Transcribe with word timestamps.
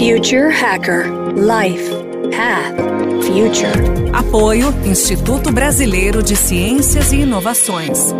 Future 0.00 0.48
Hacker 0.48 1.08
Life 1.36 1.90
Path 2.34 2.74
Future. 3.22 4.10
Apoio 4.14 4.68
Instituto 4.86 5.52
Brasileiro 5.52 6.22
de 6.22 6.34
Ciências 6.34 7.12
e 7.12 7.16
Inovações. 7.16 8.10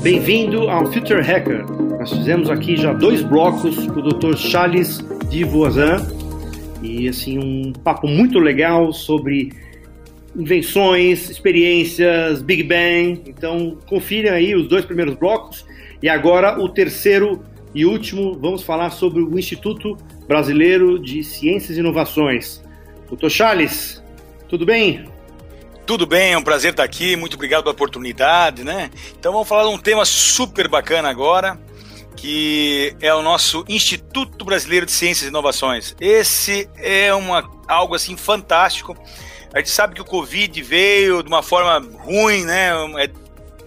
Bem-vindo 0.00 0.70
ao 0.70 0.90
Future 0.90 1.20
Hacker. 1.20 1.66
Nós 1.98 2.10
fizemos 2.10 2.48
aqui 2.48 2.74
já 2.74 2.94
dois 2.94 3.22
blocos 3.22 3.86
com 3.86 4.00
o 4.00 4.02
Dr. 4.14 4.34
Charles 4.34 5.04
de 5.28 5.44
Voisin 5.44 6.00
e 6.82 7.06
assim 7.06 7.38
um 7.38 7.70
papo 7.70 8.08
muito 8.08 8.38
legal 8.38 8.94
sobre 8.94 9.52
invenções, 10.36 11.30
experiências, 11.30 12.42
Big 12.42 12.62
Bang. 12.62 13.22
Então, 13.26 13.78
confira 13.86 14.34
aí 14.34 14.54
os 14.54 14.68
dois 14.68 14.84
primeiros 14.84 15.14
blocos. 15.14 15.64
E 16.02 16.08
agora 16.08 16.60
o 16.60 16.68
terceiro 16.68 17.44
e 17.74 17.84
último, 17.84 18.38
vamos 18.38 18.62
falar 18.62 18.90
sobre 18.90 19.20
o 19.20 19.38
Instituto 19.38 19.96
Brasileiro 20.28 20.98
de 20.98 21.24
Ciências 21.24 21.76
e 21.76 21.80
Inovações. 21.80 22.62
Doutor 23.08 23.30
Charles, 23.30 24.02
tudo 24.48 24.64
bem? 24.64 25.06
Tudo 25.84 26.06
bem, 26.06 26.32
é 26.32 26.38
um 26.38 26.42
prazer 26.42 26.70
estar 26.70 26.84
aqui, 26.84 27.16
muito 27.16 27.34
obrigado 27.34 27.64
pela 27.64 27.72
oportunidade, 27.72 28.64
né? 28.64 28.90
Então 29.18 29.32
vamos 29.32 29.48
falar 29.48 29.68
de 29.68 29.74
um 29.74 29.78
tema 29.78 30.04
super 30.04 30.68
bacana 30.68 31.10
agora, 31.10 31.60
que 32.16 32.94
é 33.00 33.12
o 33.12 33.22
nosso 33.22 33.64
Instituto 33.68 34.44
Brasileiro 34.44 34.86
de 34.86 34.92
Ciências 34.92 35.26
e 35.26 35.28
Inovações. 35.28 35.94
Esse 36.00 36.70
é 36.76 37.12
uma, 37.12 37.50
algo 37.68 37.94
assim 37.94 38.16
fantástico 38.16 38.96
a 39.54 39.58
gente 39.58 39.70
sabe 39.70 39.94
que 39.94 40.02
o 40.02 40.04
Covid 40.04 40.60
veio 40.62 41.22
de 41.22 41.28
uma 41.28 41.42
forma 41.42 41.78
ruim, 42.00 42.44
né? 42.44 42.70
É 42.98 43.08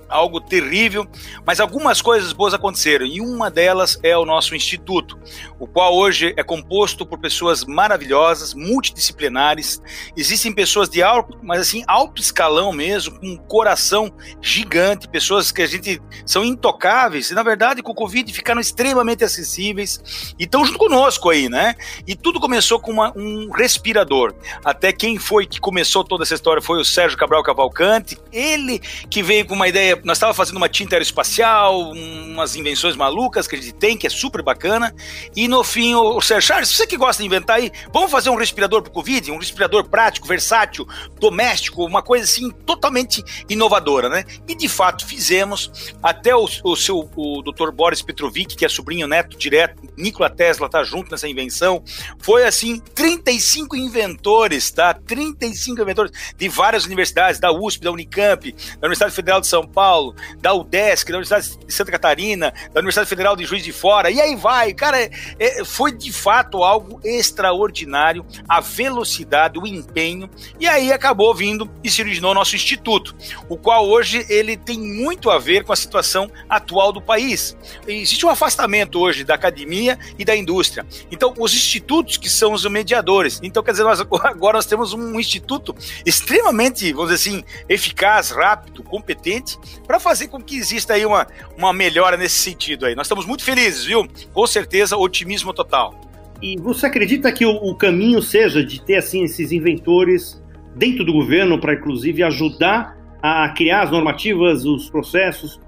algo 0.09 0.39
terrível, 0.39 1.07
mas 1.45 1.59
algumas 1.59 2.01
coisas 2.01 2.33
boas 2.33 2.53
aconteceram 2.53 3.05
e 3.05 3.21
uma 3.21 3.49
delas 3.49 3.99
é 4.03 4.17
o 4.17 4.25
nosso 4.25 4.55
instituto, 4.55 5.19
o 5.59 5.67
qual 5.67 5.95
hoje 5.95 6.33
é 6.37 6.43
composto 6.43 7.05
por 7.05 7.19
pessoas 7.19 7.63
maravilhosas, 7.63 8.53
multidisciplinares. 8.53 9.81
Existem 10.15 10.53
pessoas 10.53 10.89
de 10.89 11.03
alto, 11.03 11.37
mas 11.43 11.61
assim, 11.61 11.83
alto 11.87 12.21
escalão 12.21 12.71
mesmo, 12.71 13.19
com 13.19 13.27
um 13.27 13.37
coração 13.37 14.11
gigante, 14.41 15.07
pessoas 15.07 15.51
que 15.51 15.61
a 15.61 15.67
gente 15.67 16.01
são 16.25 16.43
intocáveis 16.43 17.31
e 17.31 17.33
na 17.33 17.43
verdade 17.43 17.81
com 17.81 17.91
o 17.91 17.95
Covid 17.95 18.31
ficaram 18.31 18.61
extremamente 18.61 19.23
acessíveis 19.23 20.33
e 20.39 20.43
estão 20.43 20.63
junto 20.65 20.77
conosco 20.77 21.29
aí, 21.29 21.49
né? 21.49 21.75
E 22.05 22.15
tudo 22.15 22.39
começou 22.39 22.79
com 22.79 22.91
uma, 22.91 23.11
um 23.15 23.49
respirador. 23.51 24.33
Até 24.63 24.91
quem 24.91 25.17
foi 25.17 25.45
que 25.45 25.59
começou 25.59 26.03
toda 26.03 26.23
essa 26.23 26.35
história 26.35 26.61
foi 26.61 26.79
o 26.79 26.85
Sérgio 26.85 27.17
Cabral 27.17 27.43
Cavalcante, 27.43 28.17
ele 28.31 28.79
que 29.09 29.21
veio 29.21 29.45
com 29.45 29.55
uma 29.55 29.67
ideia 29.67 29.96
nós 30.03 30.17
estávamos 30.17 30.37
fazendo 30.37 30.57
uma 30.57 30.69
tinta 30.69 30.95
aeroespacial, 30.95 31.91
umas 31.91 32.55
invenções 32.55 32.95
malucas 32.95 33.47
que 33.47 33.55
a 33.55 33.61
gente 33.61 33.73
tem, 33.73 33.97
que 33.97 34.07
é 34.07 34.09
super 34.09 34.41
bacana. 34.41 34.93
E 35.35 35.47
no 35.47 35.63
fim, 35.63 35.93
o, 35.93 36.17
o 36.17 36.21
Sérgio 36.21 36.47
Charles, 36.47 36.69
você 36.69 36.85
que 36.85 36.97
gosta 36.97 37.21
de 37.21 37.27
inventar 37.27 37.57
aí, 37.57 37.71
vamos 37.91 38.11
fazer 38.11 38.29
um 38.29 38.35
respirador 38.35 38.81
para 38.81 38.89
o 38.89 38.93
Covid, 38.93 39.31
um 39.31 39.37
respirador 39.37 39.87
prático, 39.89 40.27
versátil, 40.27 40.87
doméstico, 41.19 41.85
uma 41.85 42.01
coisa 42.01 42.25
assim 42.25 42.51
totalmente 42.51 43.23
inovadora, 43.49 44.09
né? 44.09 44.23
E 44.47 44.55
de 44.55 44.69
fato 44.69 45.05
fizemos. 45.05 45.93
Até 46.01 46.35
o, 46.35 46.47
o 46.63 46.75
seu 46.75 47.09
o 47.15 47.41
Dr. 47.41 47.71
Boris 47.71 48.01
Petrovic, 48.01 48.55
que 48.55 48.65
é 48.65 48.69
sobrinho 48.69 49.07
neto 49.07 49.37
direto, 49.37 49.81
Nikola 49.97 50.29
Tesla 50.29 50.69
tá 50.69 50.83
junto 50.83 51.11
nessa 51.11 51.27
invenção. 51.27 51.83
Foi 52.19 52.45
assim, 52.45 52.79
35 52.93 53.75
inventores, 53.75 54.69
tá? 54.71 54.93
35 54.93 55.81
inventores 55.81 56.11
de 56.35 56.49
várias 56.49 56.85
universidades, 56.85 57.39
da 57.39 57.51
USP, 57.51 57.83
da 57.83 57.91
Unicamp, 57.91 58.51
da 58.51 58.87
Universidade 58.87 59.13
Federal 59.13 59.41
de 59.41 59.47
São 59.47 59.65
Paulo 59.65 59.86
Paulo, 59.87 60.13
da 60.41 60.53
UDESC, 60.53 61.09
da 61.13 61.17
Universidade 61.17 61.65
de 61.65 61.73
Santa 61.73 61.91
Catarina, 61.91 62.53
da 62.73 62.81
Universidade 62.81 63.07
Federal 63.07 63.37
de 63.37 63.45
Juiz 63.45 63.63
de 63.63 63.71
Fora, 63.71 64.11
e 64.11 64.19
aí 64.19 64.35
vai, 64.35 64.73
cara, 64.73 65.01
é, 65.01 65.09
é, 65.39 65.63
foi 65.63 65.93
de 65.93 66.11
fato 66.11 66.61
algo 66.61 66.99
extraordinário, 67.05 68.25
a 68.49 68.59
velocidade, 68.59 69.57
o 69.57 69.65
empenho, 69.65 70.29
e 70.59 70.67
aí 70.67 70.91
acabou 70.91 71.33
vindo 71.33 71.71
e 71.81 71.89
se 71.89 72.01
originou 72.01 72.33
nosso 72.33 72.53
instituto, 72.53 73.15
o 73.47 73.55
qual 73.55 73.87
hoje 73.87 74.25
ele 74.27 74.57
tem 74.57 74.77
muito 74.77 75.29
a 75.29 75.39
ver 75.39 75.63
com 75.63 75.71
a 75.71 75.75
situação 75.75 76.29
atual 76.49 76.91
do 76.91 77.01
país. 77.01 77.55
Existe 77.87 78.25
um 78.25 78.29
afastamento 78.29 78.99
hoje 78.99 79.23
da 79.23 79.35
academia 79.35 79.97
e 80.19 80.25
da 80.25 80.35
indústria. 80.35 80.85
Então, 81.09 81.33
os 81.39 81.53
institutos 81.53 82.17
que 82.17 82.29
são 82.29 82.51
os 82.51 82.65
mediadores. 82.65 83.39
Então, 83.41 83.63
quer 83.63 83.71
dizer, 83.71 83.83
nós 83.83 84.01
agora 84.01 84.57
nós 84.57 84.65
temos 84.65 84.91
um 84.91 85.17
instituto 85.17 85.73
extremamente, 86.05 86.91
vamos 86.91 87.09
dizer 87.09 87.29
assim, 87.29 87.43
eficaz, 87.69 88.31
rápido, 88.31 88.83
competente, 88.83 89.57
para 89.87 89.99
fazer 89.99 90.27
com 90.27 90.41
que 90.41 90.57
exista 90.57 90.93
aí 90.93 91.05
uma, 91.05 91.25
uma 91.57 91.71
melhora 91.71 92.17
nesse 92.17 92.35
sentido 92.35 92.85
aí. 92.85 92.93
Nós 92.93 93.07
estamos 93.07 93.25
muito 93.25 93.43
felizes, 93.43 93.85
viu? 93.85 94.05
Com 94.33 94.45
certeza, 94.45 94.97
otimismo 94.97 95.53
total. 95.53 95.99
E 96.41 96.57
você 96.57 96.85
acredita 96.85 97.31
que 97.31 97.45
o, 97.45 97.51
o 97.51 97.73
caminho 97.73 98.21
seja 98.21 98.63
de 98.63 98.81
ter 98.81 98.97
assim 98.97 99.23
esses 99.23 99.51
inventores 99.51 100.43
dentro 100.75 101.03
do 101.03 101.13
governo 101.13 101.59
para 101.59 101.73
inclusive 101.73 102.21
ajudar 102.21 102.97
a 103.21 103.49
criar 103.49 103.83
as 103.83 103.91
normativas, 103.91 104.65
os 104.65 104.89
processos, 104.89 105.59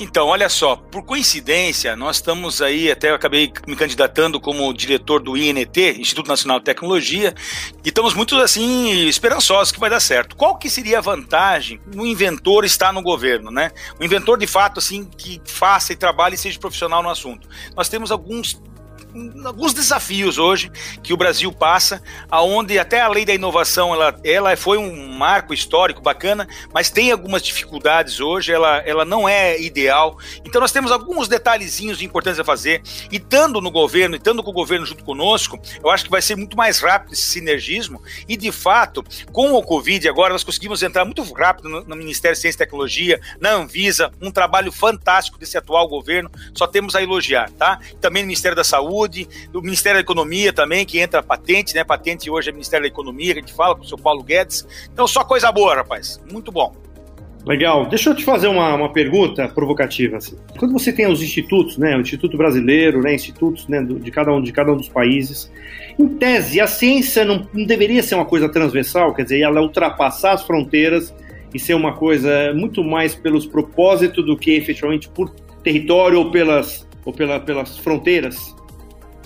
então, 0.00 0.28
olha 0.28 0.48
só, 0.48 0.76
por 0.76 1.02
coincidência, 1.02 1.96
nós 1.96 2.16
estamos 2.16 2.62
aí, 2.62 2.90
até 2.90 3.10
eu 3.10 3.16
acabei 3.16 3.52
me 3.66 3.74
candidatando 3.74 4.40
como 4.40 4.72
diretor 4.72 5.20
do 5.20 5.36
INT, 5.36 5.76
Instituto 5.98 6.28
Nacional 6.28 6.60
de 6.60 6.66
Tecnologia, 6.66 7.34
e 7.84 7.88
estamos 7.88 8.14
muito 8.14 8.36
assim 8.36 9.08
esperançosos 9.08 9.72
que 9.72 9.80
vai 9.80 9.90
dar 9.90 9.98
certo. 9.98 10.36
Qual 10.36 10.56
que 10.56 10.70
seria 10.70 10.98
a 10.98 11.00
vantagem 11.00 11.80
no 11.92 12.06
inventor 12.06 12.64
estar 12.64 12.92
no 12.92 13.02
governo, 13.02 13.50
né? 13.50 13.72
O 13.98 14.04
inventor 14.04 14.38
de 14.38 14.46
fato 14.46 14.78
assim 14.78 15.04
que 15.04 15.40
faça 15.44 15.92
e 15.92 15.96
trabalhe 15.96 16.36
e 16.36 16.38
seja 16.38 16.58
profissional 16.60 17.02
no 17.02 17.10
assunto. 17.10 17.48
Nós 17.76 17.88
temos 17.88 18.12
alguns 18.12 18.60
alguns 19.44 19.72
desafios 19.72 20.38
hoje 20.38 20.70
que 21.02 21.12
o 21.12 21.16
Brasil 21.16 21.52
passa, 21.52 22.02
aonde 22.30 22.78
até 22.78 23.00
a 23.00 23.08
lei 23.08 23.24
da 23.24 23.34
inovação 23.34 23.92
ela, 23.92 24.18
ela 24.22 24.56
foi 24.56 24.78
um 24.78 25.08
marco 25.08 25.52
histórico 25.54 26.00
bacana, 26.00 26.46
mas 26.72 26.90
tem 26.90 27.10
algumas 27.10 27.42
dificuldades 27.42 28.20
hoje, 28.20 28.52
ela, 28.52 28.78
ela 28.78 29.04
não 29.04 29.28
é 29.28 29.60
ideal. 29.60 30.18
Então 30.44 30.60
nós 30.60 30.72
temos 30.72 30.92
alguns 30.92 31.28
detalhezinhos 31.28 32.02
importantes 32.02 32.38
a 32.38 32.44
fazer 32.44 32.82
e 33.10 33.16
estando 33.16 33.60
no 33.60 33.70
governo, 33.70 34.14
e 34.14 34.18
estando 34.18 34.42
com 34.42 34.50
o 34.50 34.54
governo 34.54 34.86
junto 34.86 35.04
conosco, 35.04 35.58
eu 35.82 35.90
acho 35.90 36.04
que 36.04 36.10
vai 36.10 36.22
ser 36.22 36.36
muito 36.36 36.56
mais 36.56 36.80
rápido 36.80 37.12
esse 37.12 37.22
sinergismo 37.22 38.02
e 38.28 38.36
de 38.36 38.52
fato, 38.52 39.04
com 39.32 39.52
o 39.52 39.62
Covid 39.62 40.08
agora 40.08 40.32
nós 40.32 40.44
conseguimos 40.44 40.82
entrar 40.82 41.04
muito 41.04 41.22
rápido 41.32 41.68
no, 41.68 41.84
no 41.84 41.96
Ministério 41.96 42.34
de 42.34 42.40
Ciência 42.40 42.56
e 42.56 42.58
Tecnologia, 42.58 43.20
na 43.40 43.52
Anvisa, 43.52 44.12
um 44.20 44.30
trabalho 44.30 44.70
fantástico 44.70 45.38
desse 45.38 45.56
atual 45.56 45.88
governo, 45.88 46.30
só 46.54 46.66
temos 46.66 46.94
a 46.94 47.02
elogiar, 47.02 47.50
tá? 47.52 47.78
Também 48.00 48.22
no 48.22 48.28
Ministério 48.28 48.56
da 48.56 48.64
Saúde, 48.64 48.97
Saúde, 48.98 49.28
do 49.52 49.62
Ministério 49.62 49.98
da 49.98 50.02
Economia 50.02 50.52
também, 50.52 50.84
que 50.84 50.98
entra 50.98 51.22
patente, 51.22 51.74
né? 51.74 51.84
Patente 51.84 52.30
hoje 52.30 52.50
é 52.50 52.52
Ministério 52.52 52.84
da 52.84 52.88
Economia, 52.88 53.34
que 53.34 53.38
a 53.38 53.42
gente 53.42 53.54
fala 53.54 53.74
com 53.76 53.82
o 53.82 53.86
seu 53.86 53.96
Paulo 53.96 54.22
Guedes. 54.22 54.66
Então, 54.92 55.06
só 55.06 55.24
coisa 55.24 55.52
boa, 55.52 55.76
rapaz. 55.76 56.20
Muito 56.30 56.50
bom. 56.50 56.74
Legal. 57.46 57.86
Deixa 57.86 58.10
eu 58.10 58.14
te 58.14 58.24
fazer 58.24 58.48
uma, 58.48 58.74
uma 58.74 58.92
pergunta 58.92 59.48
provocativa. 59.48 60.16
Assim. 60.16 60.36
Quando 60.58 60.72
você 60.72 60.92
tem 60.92 61.06
os 61.06 61.22
institutos, 61.22 61.78
né, 61.78 61.96
o 61.96 62.00
Instituto 62.00 62.36
Brasileiro, 62.36 63.00
né, 63.00 63.14
institutos 63.14 63.66
né, 63.68 63.82
de, 63.82 64.10
cada 64.10 64.32
um, 64.32 64.42
de 64.42 64.52
cada 64.52 64.72
um 64.72 64.76
dos 64.76 64.88
países, 64.88 65.50
em 65.98 66.08
tese, 66.08 66.60
a 66.60 66.66
ciência 66.66 67.24
não, 67.24 67.46
não 67.54 67.64
deveria 67.64 68.02
ser 68.02 68.16
uma 68.16 68.24
coisa 68.24 68.48
transversal, 68.48 69.14
quer 69.14 69.22
dizer, 69.22 69.40
ela 69.40 69.62
ultrapassar 69.62 70.32
as 70.32 70.42
fronteiras 70.42 71.14
e 71.54 71.58
ser 71.58 71.74
uma 71.74 71.94
coisa 71.94 72.52
muito 72.54 72.84
mais 72.84 73.14
pelos 73.14 73.46
propósitos 73.46 74.26
do 74.26 74.36
que 74.36 74.50
efetivamente 74.50 75.08
por 75.08 75.30
território 75.62 76.18
ou 76.18 76.30
pelas, 76.30 76.86
ou 77.04 77.12
pela, 77.12 77.40
pelas 77.40 77.78
fronteiras? 77.78 78.57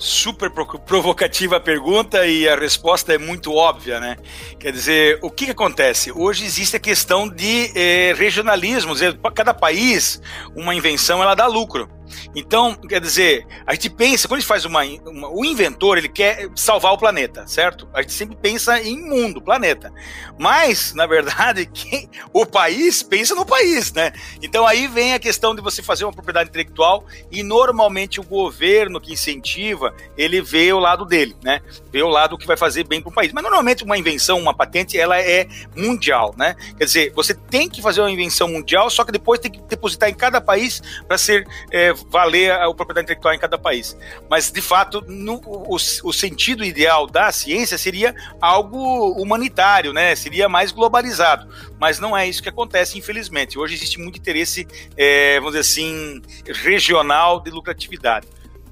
Super 0.03 0.51
provocativa 0.85 1.55
a 1.55 1.59
pergunta 1.61 2.25
e 2.27 2.47
a 2.47 2.55
resposta 2.55 3.13
é 3.13 3.17
muito 3.17 3.53
óbvia, 3.53 4.01
né? 4.01 4.17
Quer 4.59 4.73
dizer, 4.73 5.19
o 5.21 5.31
que, 5.31 5.45
que 5.45 5.51
acontece? 5.51 6.11
Hoje 6.11 6.43
existe 6.43 6.75
a 6.75 6.79
questão 6.79 7.29
de 7.29 7.71
eh, 7.73 8.13
regionalismo, 8.17 8.93
dizer, 8.93 9.17
cada 9.33 9.53
país, 9.53 10.21
uma 10.53 10.75
invenção, 10.75 11.23
ela 11.23 11.33
dá 11.35 11.47
lucro. 11.47 11.89
Então, 12.35 12.75
quer 12.75 12.99
dizer, 12.99 13.45
a 13.65 13.73
gente 13.73 13.89
pensa, 13.89 14.27
quando 14.27 14.37
a 14.37 14.39
gente 14.41 14.47
faz 14.47 14.65
uma, 14.65 14.83
uma, 15.05 15.29
O 15.29 15.45
inventor, 15.45 15.97
ele 15.97 16.09
quer 16.09 16.49
salvar 16.55 16.93
o 16.93 16.97
planeta, 16.97 17.45
certo? 17.47 17.87
A 17.93 18.01
gente 18.01 18.13
sempre 18.13 18.35
pensa 18.35 18.79
em 18.81 18.97
mundo, 19.01 19.41
planeta. 19.41 19.91
Mas, 20.37 20.93
na 20.93 21.05
verdade, 21.05 21.65
quem, 21.73 22.09
o 22.31 22.45
país 22.45 23.03
pensa 23.03 23.35
no 23.35 23.45
país, 23.45 23.91
né? 23.93 24.11
Então 24.41 24.65
aí 24.65 24.87
vem 24.87 25.13
a 25.13 25.19
questão 25.19 25.55
de 25.55 25.61
você 25.61 25.81
fazer 25.81 26.05
uma 26.05 26.13
propriedade 26.13 26.49
intelectual 26.49 27.05
e 27.31 27.43
normalmente 27.43 28.19
o 28.19 28.23
governo 28.23 28.99
que 28.99 29.13
incentiva, 29.13 29.93
ele 30.17 30.41
vê 30.41 30.71
o 30.73 30.79
lado 30.79 31.05
dele, 31.05 31.35
né? 31.43 31.61
Vê 31.91 32.01
o 32.01 32.07
lado 32.07 32.37
que 32.37 32.47
vai 32.47 32.57
fazer 32.57 32.85
bem 32.85 33.01
para 33.01 33.09
o 33.09 33.13
país. 33.13 33.31
Mas 33.31 33.43
normalmente 33.43 33.83
uma 33.83 33.97
invenção, 33.97 34.39
uma 34.39 34.53
patente, 34.53 34.97
ela 34.97 35.19
é 35.19 35.47
mundial, 35.75 36.33
né? 36.37 36.55
Quer 36.77 36.85
dizer, 36.85 37.13
você 37.13 37.33
tem 37.33 37.69
que 37.69 37.81
fazer 37.81 38.01
uma 38.01 38.11
invenção 38.11 38.47
mundial, 38.47 38.89
só 38.89 39.03
que 39.03 39.11
depois 39.11 39.39
tem 39.39 39.51
que 39.51 39.61
depositar 39.61 40.09
em 40.09 40.13
cada 40.13 40.41
país 40.41 40.81
para 41.07 41.17
ser 41.17 41.47
é, 41.71 41.93
valer 42.09 42.51
a, 42.51 42.73
propriedade 42.73 43.05
intelectual 43.05 43.33
em 43.33 43.39
cada 43.39 43.57
país. 43.57 43.97
Mas, 44.29 44.51
de 44.51 44.61
fato, 44.61 45.03
no, 45.07 45.41
o, 45.45 45.75
o, 45.75 46.13
sentido 46.13 46.63
ideal 46.63 47.07
da 47.07 47.31
ciência 47.31 47.77
seria 47.77 48.15
algo 48.39 49.11
humanitário, 49.21 49.93
né? 49.93 50.15
Seria 50.15 50.47
mais 50.47 50.71
globalizado. 50.71 51.47
Mas 51.79 51.99
não 51.99 52.15
é 52.15 52.27
isso 52.27 52.41
que 52.41 52.49
acontece, 52.49 52.97
infelizmente. 52.97 53.57
Hoje 53.57 53.75
existe 53.75 53.99
muito 53.99 54.17
interesse, 54.17 54.67
é, 54.97 55.35
vamos 55.39 55.53
dizer 55.53 55.61
assim, 55.61 56.21
regional 56.47 57.39
de 57.39 57.49
lucratividade. 57.49 58.27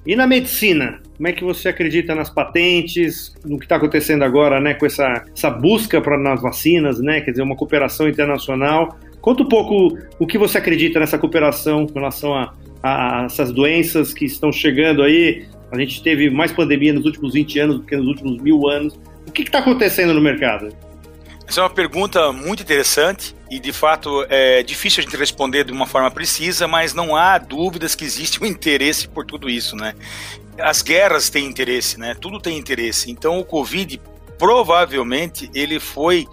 E 0.05 0.15
na 0.15 0.25
medicina, 0.25 0.99
como 1.15 1.27
é 1.27 1.31
que 1.31 1.43
você 1.43 1.69
acredita 1.69 2.15
nas 2.15 2.29
patentes, 2.29 3.35
no 3.45 3.59
que 3.59 3.65
está 3.65 3.75
acontecendo 3.75 4.23
agora, 4.23 4.59
né, 4.59 4.73
com 4.73 4.85
essa, 4.85 5.23
essa 5.31 5.49
busca 5.51 6.01
para 6.01 6.17
nas 6.17 6.41
vacinas, 6.41 6.99
né, 6.99 7.21
quer 7.21 7.31
dizer, 7.31 7.43
uma 7.43 7.55
cooperação 7.55 8.07
internacional? 8.07 8.97
Conta 9.21 9.43
um 9.43 9.47
pouco 9.47 9.97
o 10.17 10.25
que 10.25 10.37
você 10.37 10.57
acredita 10.57 10.99
nessa 10.99 11.17
cooperação 11.17 11.85
com 11.85 11.93
relação 11.93 12.33
a, 12.33 12.53
a, 12.81 13.23
essas 13.25 13.51
doenças 13.51 14.13
que 14.13 14.25
estão 14.25 14.51
chegando 14.51 15.03
aí. 15.03 15.45
A 15.71 15.77
gente 15.77 16.01
teve 16.01 16.29
mais 16.29 16.51
pandemia 16.51 16.91
nos 16.91 17.05
últimos 17.05 17.33
20 17.33 17.59
anos 17.59 17.75
do 17.77 17.83
que 17.83 17.95
nos 17.95 18.07
últimos 18.07 18.41
mil 18.41 18.67
anos. 18.67 18.99
O 19.27 19.31
que 19.31 19.43
está 19.43 19.59
acontecendo 19.59 20.13
no 20.13 20.19
mercado? 20.19 20.69
Essa 21.47 21.61
é 21.61 21.63
uma 21.63 21.69
pergunta 21.69 22.31
muito 22.31 22.63
interessante 22.63 23.35
e, 23.49 23.59
de 23.59 23.71
fato, 23.71 24.25
é 24.29 24.63
difícil 24.63 25.01
a 25.01 25.03
gente 25.03 25.17
responder 25.17 25.65
de 25.65 25.71
uma 25.71 25.85
forma 25.85 26.09
precisa, 26.09 26.67
mas 26.67 26.93
não 26.93 27.15
há 27.15 27.37
dúvidas 27.37 27.93
que 27.93 28.03
existe 28.03 28.41
um 28.41 28.45
interesse 28.45 29.07
por 29.07 29.25
tudo 29.25 29.49
isso, 29.49 29.75
né? 29.75 29.93
As 30.57 30.81
guerras 30.81 31.29
têm 31.29 31.45
interesse, 31.45 31.99
né? 31.99 32.15
Tudo 32.19 32.39
tem 32.39 32.57
interesse. 32.57 33.11
Então, 33.11 33.39
o 33.39 33.45
Covid 33.45 34.01
provavelmente 34.37 35.51
ele 35.53 35.79
foi 35.79 36.25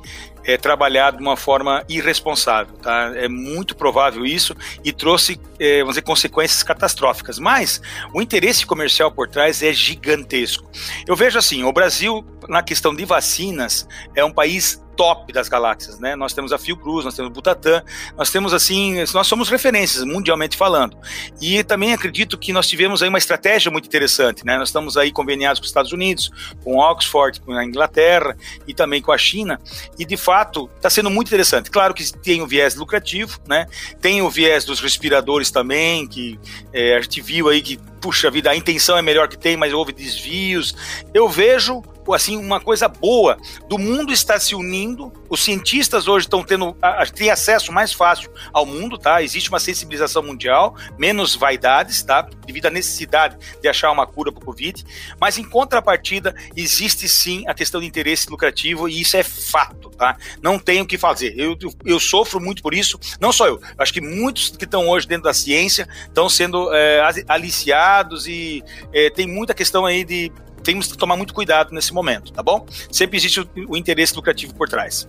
é, 0.49 0.57
trabalhado 0.57 1.19
de 1.19 1.23
uma 1.23 1.37
forma 1.37 1.85
irresponsável. 1.91 2.75
Tá? 2.79 3.13
É 3.15 3.29
muito 3.29 3.77
provável 3.77 4.25
isso 4.25 4.57
e 4.83 4.91
trouxe, 4.91 5.39
é, 5.61 5.81
vamos 5.81 5.91
dizer, 5.91 6.03
consequências 6.03 6.63
catastróficas. 6.63 7.39
Mas 7.39 7.83
o 8.15 8.23
interesse 8.23 8.65
comercial 8.65 9.13
por 9.13 9.29
trás 9.29 9.63
é 9.63 9.75
gigantesco. 9.75 10.69
Eu 11.07 11.15
vejo 11.15 11.39
assim, 11.39 11.65
o 11.65 11.73
Brasil, 11.73 12.25
na 12.49 12.63
questão 12.63 12.95
de 12.95 13.05
vacinas, 13.05 13.87
é 14.15 14.25
um 14.25 14.33
país 14.33 14.83
top 14.99 15.33
das 15.33 15.49
galáxias, 15.49 16.01
né? 16.01 16.17
Nós 16.17 16.33
temos 16.33 16.53
a 16.53 16.59
Fiocruz, 16.59 17.05
nós 17.05 17.15
temos 17.15 17.31
o 17.31 17.33
Butantan, 17.33 17.85
nós 18.17 18.31
temos 18.31 18.53
assim, 18.53 18.97
nós 19.15 19.29
somos 19.29 19.49
referências 19.49 20.03
mundialmente 20.03 20.57
falando. 20.57 20.99
E 21.41 21.63
também 21.63 21.93
acredito 21.93 22.37
que 22.37 22.53
nós 22.53 22.67
tivemos 22.67 23.01
aí 23.01 23.09
uma 23.09 23.17
estratégia 23.17 23.71
muito 23.71 23.87
interessante, 23.87 24.45
né? 24.45 24.59
Nós 24.59 24.71
estamos 24.71 24.97
aí 24.97 25.13
conveniados 25.13 25.61
com 25.61 25.63
os 25.63 25.71
Estados 25.71 25.93
Unidos, 25.93 26.33
com 26.65 26.79
Oxford, 26.79 27.41
com 27.41 27.53
a 27.53 27.65
Inglaterra 27.65 28.37
e 28.67 28.75
também 28.75 29.01
com 29.01 29.13
a 29.13 29.19
China. 29.19 29.61
E 29.97 30.05
de 30.05 30.17
fato 30.17 30.69
está 30.75 30.91
sendo 30.91 31.09
muito 31.09 31.29
interessante. 31.29 31.71
Claro 31.71 31.95
que 31.95 32.13
tem 32.19 32.43
o 32.43 32.47
viés 32.47 32.75
lucrativo, 32.75 33.39
né? 33.47 33.69
Tem 34.01 34.21
o 34.21 34.29
viés 34.29 34.65
dos 34.65 34.81
respiradores 34.81 35.53
também, 35.53 36.09
que 36.09 36.41
é, 36.73 36.97
a 36.97 37.01
gente 37.01 37.21
viu 37.21 37.49
aí 37.49 37.63
que 37.63 37.79
puxa 38.01 38.31
vida, 38.31 38.51
a 38.51 38.57
intenção 38.57 38.97
é 38.97 39.03
melhor 39.03 39.29
que 39.29 39.37
tem, 39.37 39.57
mas 39.57 39.73
houve 39.73 39.93
desvios. 39.93 40.75
Eu 41.13 41.29
vejo 41.29 41.83
assim 42.15 42.37
uma 42.37 42.61
coisa 42.61 42.89
boa 42.89 43.39
do 43.69 43.79
mundo 43.79 44.13
está 44.13 44.39
se 44.39 44.55
unindo. 44.55 45.13
Os 45.29 45.43
cientistas 45.43 46.09
hoje 46.09 46.27
estão 46.27 46.43
tendo 46.43 46.77
têm 47.15 47.31
acesso 47.31 47.73
mais 47.73 47.93
fácil 47.93 48.31
ao 48.53 48.65
mundo, 48.65 48.97
tá? 48.97 49.23
Existe 49.23 49.49
uma 49.49 49.61
sensibilização 49.61 50.23
mundial, 50.23 50.75
menos 50.99 51.35
vaidades, 51.35 52.03
tá? 52.03 52.23
Devido 52.47 52.67
à 52.67 52.71
necessidade 52.71 53.37
de 53.61 53.69
achar 53.69 53.91
uma 53.91 54.07
cura 54.07 54.33
para 54.33 54.43
o 54.43 54.45
Covid. 54.45 54.85
Mas 55.21 55.39
em 55.39 55.45
contrapartida 55.45 56.35
existe 56.57 57.09
sim 57.09 57.45
a 57.47 57.55
questão 57.55 57.81
de 57.81 57.87
interesse 57.87 58.31
lucrativo 58.31 58.89
e 58.89 59.01
isso 59.01 59.17
é 59.17 59.23
fato, 59.23 59.91
tá? 59.91 60.17
Não 60.43 60.59
tem 60.59 60.81
o 60.81 60.87
que 60.87 60.97
fazer. 60.97 61.35
Eu, 61.37 61.57
eu, 61.61 61.73
eu 61.85 62.01
sofro 62.01 62.41
muito 62.41 62.63
por 62.63 62.75
isso. 62.75 62.99
Não 63.21 63.33
só 63.33 63.47
eu. 63.47 63.61
Acho 63.79 63.93
que 63.93 64.01
muitos 64.01 64.51
que 64.51 64.65
estão 64.65 64.89
hoje 64.89 65.07
dentro 65.07 65.25
da 65.25 65.35
ciência 65.35 65.89
estão 66.07 66.29
sendo 66.29 66.73
é, 66.73 67.01
aliciados 67.29 68.27
e 68.27 68.63
é, 68.93 69.11
tem 69.11 69.27
muita 69.27 69.55
questão 69.55 69.85
aí 69.85 70.05
de 70.05 70.33
temos 70.69 70.93
que 70.93 70.99
tomar 70.99 71.17
muito 71.17 71.33
cuidado 71.33 71.75
nesse 71.75 71.95
momento, 71.95 72.31
tá 72.31 72.43
bom? 72.43 72.67
Sempre 72.93 73.17
existe 73.17 73.41
o, 73.41 73.49
o 73.69 73.75
interesse 73.75 74.15
lucrativo 74.15 74.55
por 74.55 74.69
trás. 74.69 75.09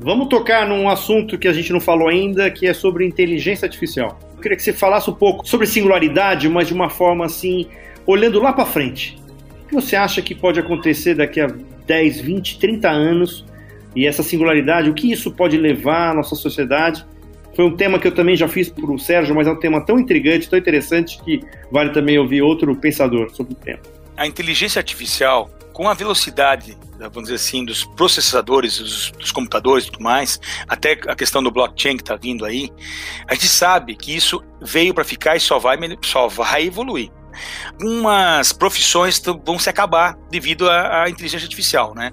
Vamos 0.00 0.26
tocar 0.26 0.66
num 0.66 0.88
assunto 0.88 1.38
que 1.38 1.46
a 1.46 1.52
gente 1.52 1.72
não 1.72 1.78
falou 1.78 2.08
ainda, 2.08 2.50
que 2.50 2.66
é 2.66 2.74
sobre 2.74 3.06
inteligência 3.06 3.64
artificial. 3.64 4.18
Eu 4.34 4.42
queria 4.42 4.56
que 4.56 4.62
você 4.64 4.72
falasse 4.72 5.08
um 5.08 5.14
pouco 5.14 5.46
sobre 5.46 5.68
singularidade, 5.68 6.48
mas 6.48 6.66
de 6.66 6.74
uma 6.74 6.90
forma 6.90 7.24
assim, 7.24 7.68
olhando 8.04 8.40
lá 8.40 8.52
para 8.52 8.66
frente. 8.66 9.22
O 9.62 9.68
que 9.68 9.74
você 9.76 9.94
acha 9.94 10.20
que 10.20 10.34
pode 10.34 10.58
acontecer 10.58 11.14
daqui 11.14 11.40
a 11.40 11.46
10, 11.86 12.20
20, 12.20 12.58
30 12.58 12.90
anos? 12.90 13.44
E 13.94 14.04
essa 14.04 14.24
singularidade, 14.24 14.90
o 14.90 14.94
que 14.94 15.12
isso 15.12 15.30
pode 15.30 15.56
levar 15.58 16.10
à 16.10 16.14
nossa 16.14 16.34
sociedade? 16.34 17.06
Foi 17.54 17.64
um 17.64 17.76
tema 17.76 18.00
que 18.00 18.08
eu 18.08 18.12
também 18.12 18.34
já 18.34 18.48
fiz 18.48 18.68
para 18.68 18.90
o 18.90 18.98
Sérgio, 18.98 19.32
mas 19.32 19.46
é 19.46 19.52
um 19.52 19.60
tema 19.60 19.80
tão 19.80 19.96
intrigante, 19.96 20.50
tão 20.50 20.58
interessante, 20.58 21.22
que 21.22 21.40
vale 21.70 21.90
também 21.90 22.18
ouvir 22.18 22.42
outro 22.42 22.74
pensador 22.74 23.30
sobre 23.30 23.52
o 23.52 23.56
tema. 23.56 23.91
A 24.16 24.26
inteligência 24.26 24.78
artificial, 24.78 25.50
com 25.72 25.88
a 25.88 25.94
velocidade, 25.94 26.76
vamos 26.98 27.24
dizer 27.24 27.36
assim, 27.36 27.64
dos 27.64 27.84
processadores, 27.84 28.78
dos, 28.78 29.10
dos 29.12 29.32
computadores 29.32 29.86
e 29.86 29.90
tudo 29.90 30.02
mais, 30.02 30.40
até 30.68 30.92
a 31.08 31.14
questão 31.14 31.42
do 31.42 31.50
blockchain 31.50 31.96
que 31.96 32.02
está 32.02 32.16
vindo 32.16 32.44
aí, 32.44 32.70
a 33.26 33.34
gente 33.34 33.48
sabe 33.48 33.96
que 33.96 34.14
isso 34.14 34.42
veio 34.60 34.94
para 34.94 35.04
ficar 35.04 35.36
e 35.36 35.40
só 35.40 35.58
vai, 35.58 35.78
só 36.02 36.28
vai 36.28 36.64
evoluir. 36.64 37.10
Algumas 37.72 38.52
profissões 38.52 39.20
vão 39.44 39.58
se 39.58 39.70
acabar 39.70 40.16
devido 40.32 40.68
à, 40.68 41.02
à, 41.02 41.10
inteligência 41.10 41.44
artificial, 41.44 41.94
né? 41.94 42.10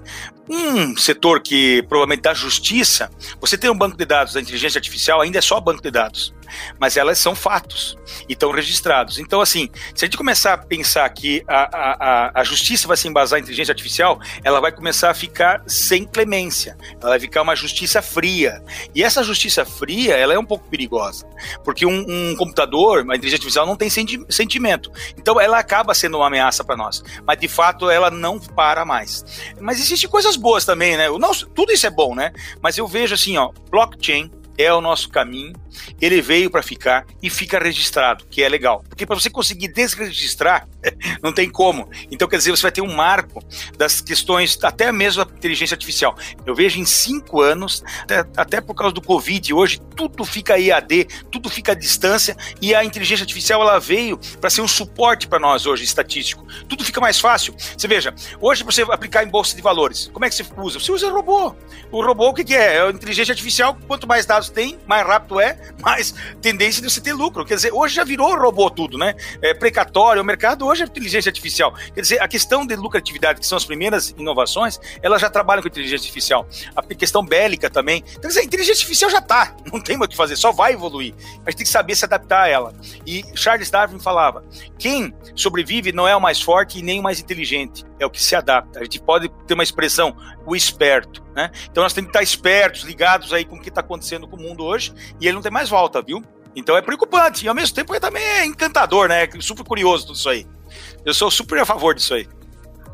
Um 0.48 0.96
setor 0.96 1.40
que 1.40 1.82
provavelmente 1.84 2.22
da 2.22 2.34
justiça, 2.34 3.10
você 3.40 3.56
tem 3.56 3.70
um 3.70 3.78
banco 3.78 3.96
de 3.96 4.04
dados 4.04 4.34
da 4.34 4.40
inteligência 4.40 4.78
artificial, 4.78 5.20
ainda 5.20 5.38
é 5.38 5.40
só 5.40 5.60
banco 5.60 5.80
de 5.80 5.90
dados, 5.90 6.34
mas 6.78 6.96
elas 6.96 7.18
são 7.18 7.34
fatos 7.34 7.96
e 8.28 8.32
estão 8.32 8.50
registrados. 8.50 9.18
Então, 9.18 9.40
assim, 9.40 9.70
se 9.94 10.04
a 10.04 10.06
gente 10.06 10.16
começar 10.16 10.54
a 10.54 10.58
pensar 10.58 11.08
que 11.10 11.42
a, 11.46 12.32
a, 12.34 12.40
a 12.40 12.44
justiça 12.44 12.88
vai 12.88 12.96
se 12.96 13.08
embasar 13.08 13.38
em 13.38 13.42
inteligência 13.42 13.72
artificial, 13.72 14.20
ela 14.42 14.60
vai 14.60 14.72
começar 14.72 15.10
a 15.10 15.14
ficar 15.14 15.62
sem 15.66 16.04
clemência, 16.04 16.76
ela 17.00 17.10
vai 17.10 17.20
ficar 17.20 17.42
uma 17.42 17.54
justiça 17.54 18.02
fria. 18.02 18.62
E 18.94 19.02
essa 19.02 19.22
justiça 19.22 19.64
fria, 19.64 20.16
ela 20.16 20.34
é 20.34 20.38
um 20.38 20.44
pouco 20.44 20.68
perigosa, 20.68 21.26
porque 21.64 21.86
um, 21.86 22.04
um 22.08 22.36
computador, 22.36 23.02
uma 23.04 23.14
inteligência 23.14 23.36
artificial, 23.36 23.66
não 23.66 23.76
tem 23.76 23.88
senti 23.88 24.20
sentimento. 24.28 24.90
Então, 25.16 25.40
ela 25.40 25.58
acaba 25.58 25.94
sendo 25.94 26.16
uma 26.16 26.26
ameaça 26.26 26.64
para 26.64 26.76
nós, 26.76 27.02
mas 27.24 27.38
de 27.38 27.48
fato 27.48 27.88
ela 27.88 28.09
não 28.10 28.38
para 28.38 28.84
mais. 28.84 29.24
Mas 29.60 29.80
existem 29.80 30.08
coisas 30.08 30.36
boas 30.36 30.64
também, 30.64 30.96
né? 30.96 31.06
Tudo 31.54 31.72
isso 31.72 31.86
é 31.86 31.90
bom, 31.90 32.14
né? 32.14 32.32
Mas 32.60 32.76
eu 32.76 32.86
vejo 32.86 33.14
assim, 33.14 33.36
ó, 33.36 33.50
blockchain 33.70 34.30
é 34.58 34.72
o 34.72 34.80
nosso 34.80 35.08
caminho, 35.08 35.54
ele 36.00 36.20
veio 36.20 36.50
para 36.50 36.62
ficar 36.62 37.06
e 37.22 37.30
fica 37.30 37.58
registrado, 37.58 38.24
que 38.30 38.42
é 38.42 38.48
legal. 38.48 38.84
Porque 38.88 39.06
para 39.06 39.18
você 39.18 39.30
conseguir 39.30 39.68
desregistrar, 39.68 40.68
não 41.22 41.32
tem 41.32 41.50
como. 41.50 41.88
Então, 42.10 42.28
quer 42.28 42.36
dizer, 42.36 42.50
você 42.50 42.62
vai 42.62 42.72
ter 42.72 42.82
um 42.82 42.94
marco 42.94 43.42
das 43.76 44.00
questões, 44.00 44.58
até 44.62 44.90
mesmo 44.92 45.22
a 45.22 45.24
inteligência 45.24 45.74
artificial. 45.74 46.16
Eu 46.46 46.54
vejo 46.54 46.78
em 46.78 46.84
cinco 46.84 47.40
anos, 47.40 47.82
até, 48.02 48.24
até 48.36 48.60
por 48.60 48.74
causa 48.74 48.94
do 48.94 49.02
Covid, 49.02 49.52
hoje 49.52 49.80
tudo 49.96 50.24
fica 50.24 50.58
EAD, 50.58 51.06
tudo 51.30 51.48
fica 51.48 51.72
à 51.72 51.74
distância 51.74 52.36
e 52.60 52.74
a 52.74 52.84
inteligência 52.84 53.22
artificial 53.22 53.60
ela 53.60 53.78
veio 53.78 54.18
para 54.40 54.50
ser 54.50 54.62
um 54.62 54.68
suporte 54.68 55.26
para 55.26 55.38
nós 55.38 55.66
hoje, 55.66 55.84
estatístico. 55.84 56.46
Tudo 56.68 56.84
fica 56.84 57.00
mais 57.00 57.18
fácil. 57.18 57.54
Você 57.76 57.86
veja, 57.86 58.14
hoje 58.40 58.64
você 58.64 58.82
aplicar 58.82 59.24
em 59.24 59.28
bolsa 59.28 59.54
de 59.54 59.62
valores, 59.62 60.10
como 60.12 60.24
é 60.24 60.28
que 60.28 60.34
você 60.34 60.44
usa? 60.56 60.78
Você 60.78 60.92
usa 60.92 61.10
robô. 61.10 61.54
O 61.90 62.04
robô, 62.04 62.28
o 62.28 62.34
que, 62.34 62.44
que 62.44 62.54
é? 62.54 62.76
É 62.76 62.80
a 62.82 62.90
inteligência 62.90 63.32
artificial, 63.32 63.76
quanto 63.86 64.06
mais 64.06 64.26
dados 64.26 64.48
tem, 64.50 64.78
mais 64.86 65.06
rápido 65.06 65.40
é, 65.40 65.59
mais 65.80 66.14
tendência 66.40 66.82
de 66.82 66.90
você 66.90 67.00
ter 67.00 67.12
lucro. 67.12 67.44
Quer 67.44 67.54
dizer, 67.54 67.72
hoje 67.72 67.94
já 67.94 68.04
virou 68.04 68.36
robô 68.38 68.70
tudo, 68.70 68.98
né? 68.98 69.14
É 69.42 69.54
precatório, 69.54 70.22
o 70.22 70.24
mercado 70.24 70.66
hoje 70.66 70.82
é 70.82 70.86
inteligência 70.86 71.28
artificial. 71.28 71.74
Quer 71.94 72.00
dizer, 72.00 72.22
a 72.22 72.28
questão 72.28 72.66
de 72.66 72.76
lucratividade, 72.76 73.40
que 73.40 73.46
são 73.46 73.56
as 73.56 73.64
primeiras 73.64 74.10
inovações, 74.16 74.78
elas 75.02 75.20
já 75.20 75.30
trabalham 75.30 75.62
com 75.62 75.68
inteligência 75.68 76.04
artificial. 76.04 76.46
A 76.74 76.82
questão 76.82 77.24
bélica 77.24 77.70
também. 77.70 78.02
Quer 78.02 78.28
dizer, 78.28 78.40
a 78.40 78.44
inteligência 78.44 78.82
artificial 78.82 79.10
já 79.10 79.18
está, 79.18 79.54
não 79.72 79.80
tem 79.80 79.96
mais 79.96 80.06
o 80.06 80.10
que 80.10 80.16
fazer, 80.16 80.36
só 80.36 80.52
vai 80.52 80.72
evoluir. 80.72 81.14
A 81.46 81.50
gente 81.50 81.58
tem 81.58 81.66
que 81.66 81.72
saber 81.72 81.94
se 81.94 82.04
adaptar 82.04 82.42
a 82.42 82.48
ela. 82.48 82.74
E 83.06 83.24
Charles 83.34 83.70
Darwin 83.70 83.98
falava: 83.98 84.44
quem 84.78 85.14
sobrevive 85.34 85.92
não 85.92 86.06
é 86.06 86.14
o 86.14 86.20
mais 86.20 86.40
forte 86.40 86.78
e 86.78 86.82
nem 86.82 87.00
o 87.00 87.02
mais 87.02 87.20
inteligente, 87.20 87.84
é 88.00 88.06
o 88.06 88.10
que 88.10 88.22
se 88.22 88.34
adapta. 88.34 88.80
A 88.80 88.82
gente 88.82 89.00
pode 89.00 89.28
ter 89.46 89.54
uma 89.54 89.62
expressão, 89.62 90.16
o 90.46 90.56
esperto, 90.56 91.22
né? 91.34 91.50
Então 91.70 91.82
nós 91.82 91.92
temos 91.92 92.10
que 92.10 92.18
estar 92.18 92.22
espertos, 92.22 92.82
ligados 92.82 93.32
aí 93.32 93.44
com 93.44 93.56
o 93.56 93.60
que 93.60 93.68
está 93.68 93.80
acontecendo 93.80 94.26
com 94.26 94.36
o 94.36 94.42
mundo 94.42 94.64
hoje, 94.64 94.92
e 95.20 95.26
ele 95.26 95.34
não 95.34 95.42
tem 95.42 95.52
mais 95.52 95.68
volta, 95.68 96.02
viu? 96.02 96.24
Então 96.56 96.76
é 96.76 96.82
preocupante, 96.82 97.44
e 97.44 97.48
ao 97.48 97.54
mesmo 97.54 97.74
tempo 97.74 97.94
é 97.94 98.00
também 98.00 98.22
é 98.22 98.44
encantador, 98.44 99.08
né? 99.08 99.28
Super 99.38 99.64
curioso 99.64 100.06
tudo 100.06 100.16
isso 100.16 100.28
aí. 100.28 100.46
Eu 101.04 101.14
sou 101.14 101.30
super 101.30 101.58
a 101.58 101.66
favor 101.66 101.94
disso 101.94 102.14
aí. 102.14 102.26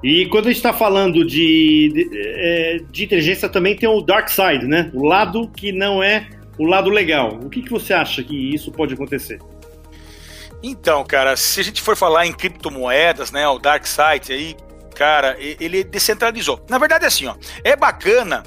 E 0.02 0.26
quando 0.26 0.46
a 0.46 0.48
gente 0.48 0.58
está 0.58 0.72
falando 0.72 1.24
de, 1.24 1.90
de, 1.92 2.10
é, 2.12 2.80
de, 2.90 3.04
inteligência, 3.04 3.48
também 3.48 3.74
tem 3.74 3.88
o 3.88 4.02
dark 4.02 4.28
side, 4.28 4.66
né? 4.66 4.90
O 4.92 5.06
lado 5.06 5.48
que 5.48 5.72
não 5.72 6.02
é 6.02 6.28
o 6.58 6.64
lado 6.64 6.90
legal. 6.90 7.38
O 7.42 7.48
que, 7.48 7.62
que 7.62 7.70
você 7.70 7.92
acha 7.92 8.22
que 8.22 8.54
isso 8.54 8.70
pode 8.70 8.94
acontecer? 8.94 9.38
Então, 10.62 11.04
cara, 11.04 11.36
se 11.36 11.60
a 11.60 11.64
gente 11.64 11.82
for 11.82 11.96
falar 11.96 12.26
em 12.26 12.32
criptomoedas, 12.32 13.30
né, 13.30 13.46
o 13.46 13.58
dark 13.58 13.86
side 13.86 14.32
aí, 14.32 14.56
cara, 14.96 15.36
ele 15.38 15.84
descentralizou. 15.84 16.64
Na 16.68 16.78
verdade, 16.78 17.04
é 17.04 17.08
assim, 17.08 17.26
ó, 17.26 17.36
é 17.62 17.76
bacana 17.76 18.42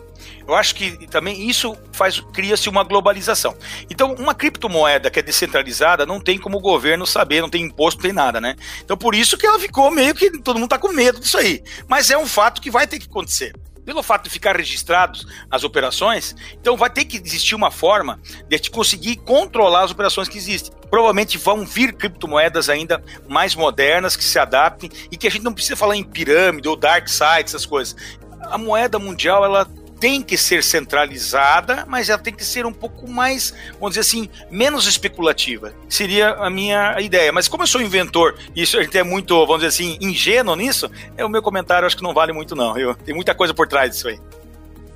Eu 0.48 0.56
acho 0.56 0.74
que 0.74 1.08
também 1.08 1.48
isso 1.48 1.78
faz 1.92 2.20
cria-se 2.34 2.68
uma 2.68 2.84
globalização. 2.84 3.56
Então, 3.88 4.16
uma 4.16 4.34
criptomoeda 4.34 5.12
que 5.12 5.20
é 5.20 5.22
descentralizada 5.22 6.08
não 6.08 6.20
tem 6.20 6.40
como 6.40 6.58
o 6.58 6.62
governo 6.62 7.06
saber, 7.06 7.40
não 7.40 7.50
tem 7.50 7.64
imposto, 7.64 8.00
não 8.00 8.04
tem 8.10 8.14
nada, 8.14 8.42
né? 8.42 8.56
Então, 8.84 8.98
por 8.98 9.14
isso 9.14 9.38
que 9.38 9.46
ela 9.46 9.60
ficou 9.60 9.92
meio 9.92 10.16
que 10.16 10.32
todo 10.42 10.58
mundo 10.58 10.70
tá 10.70 10.80
com 10.80 10.92
medo 10.92 11.20
disso 11.20 11.38
aí. 11.38 11.64
Mas 11.88 12.10
é 12.10 12.18
um 12.18 12.26
fato 12.26 12.62
que 12.62 12.72
vai 12.72 12.88
ter 12.88 12.98
que 12.98 13.06
acontecer 13.06 13.54
pelo 13.86 14.04
fato 14.04 14.24
de 14.24 14.30
ficar 14.30 14.56
registrados 14.56 15.26
as 15.50 15.64
operações, 15.64 16.36
então 16.54 16.78
vai 16.78 16.92
ter 16.92 17.06
que 17.06 17.18
existir 17.18 17.56
uma 17.56 17.72
forma 17.72 18.20
de 18.48 18.70
conseguir 18.70 19.16
controlar 19.18 19.84
as 19.84 19.92
operações 19.92 20.28
que 20.28 20.38
existem. 20.38 20.79
Provavelmente 20.90 21.38
vão 21.38 21.66
vir 21.66 21.94
criptomoedas 21.94 22.70
ainda 22.70 23.04
mais 23.28 23.56
modernas 23.56 24.16
que 24.16 24.24
se 24.24 24.40
adaptem 24.40 24.90
e 25.12 25.18
que 25.18 25.28
a 25.28 25.32
gente 25.32 25.44
não 25.44 25.54
precisa 25.54 25.76
falar 25.76 25.96
em 25.96 26.04
pirâmide 26.04 26.68
ou 26.68 26.76
dark 26.76 27.08
side, 27.08 27.46
essas 27.46 27.66
coisas. 27.66 27.96
A 28.42 28.58
moeda 28.58 28.98
mundial 28.98 29.46
ela 29.46 29.68
tem 30.00 30.22
que 30.22 30.38
ser 30.38 30.64
centralizada, 30.64 31.86
mas 31.88 32.10
ela 32.10 32.18
tem 32.18 32.34
que 32.34 32.44
ser 32.44 32.66
um 32.66 32.72
pouco 32.72 33.08
mais, 33.08 33.54
vamos 33.74 33.90
dizer 33.90 34.02
assim, 34.02 34.30
menos 34.50 34.88
especulativa. 34.88 35.74
Seria 35.90 36.32
a 36.36 36.50
minha 36.50 37.00
ideia. 37.02 37.32
Mas 37.32 37.48
como 37.48 37.64
eu 37.64 37.68
sou 37.68 37.82
inventor 37.82 38.36
e 38.56 38.62
isso 38.62 38.78
a 38.80 38.84
gente 38.84 38.98
é 38.98 39.04
muito, 39.04 39.36
vamos 39.46 39.62
dizer 39.62 39.68
assim, 39.68 39.98
ingênuo 40.00 40.56
nisso, 40.56 40.90
é 41.18 41.26
o 41.26 41.30
meu 41.30 41.42
comentário 41.42 41.86
acho 41.86 41.98
que 41.98 42.04
não 42.04 42.14
vale 42.14 42.32
muito 42.32 42.56
não. 42.56 42.78
Eu, 42.78 42.96
tem 42.96 43.14
muita 43.14 43.36
coisa 43.36 43.54
por 43.54 43.68
trás 43.68 43.92
disso 43.92 44.08
aí. 44.08 44.20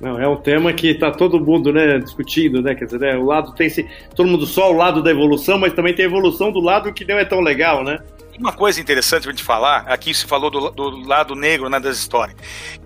Não, 0.04 0.20
é 0.20 0.28
um 0.28 0.36
tema 0.36 0.70
que 0.70 0.88
está 0.88 1.10
todo 1.10 1.40
mundo 1.40 1.72
né, 1.72 1.98
discutindo, 1.98 2.60
né? 2.60 2.74
Quer 2.74 2.84
dizer, 2.84 3.00
né, 3.00 3.16
o 3.16 3.24
lado 3.24 3.54
tem 3.54 3.70
se 3.70 3.88
todo 4.14 4.28
mundo 4.28 4.44
só 4.44 4.70
o 4.70 4.76
lado 4.76 5.02
da 5.02 5.10
evolução, 5.10 5.56
mas 5.56 5.72
também 5.72 5.94
tem 5.94 6.04
a 6.04 6.08
evolução 6.08 6.52
do 6.52 6.60
lado 6.60 6.92
que 6.92 7.06
não 7.06 7.14
é 7.14 7.24
tão 7.24 7.40
legal, 7.40 7.82
né? 7.82 7.98
Uma 8.38 8.52
coisa 8.52 8.78
interessante 8.78 9.22
para 9.22 9.30
a 9.30 9.34
gente 9.34 9.42
falar, 9.42 9.86
aqui 9.86 10.12
se 10.12 10.26
falou 10.26 10.50
do, 10.50 10.68
do 10.68 11.06
lado 11.06 11.34
negro 11.34 11.70
né, 11.70 11.80
das 11.80 11.96
histórias. 11.96 12.36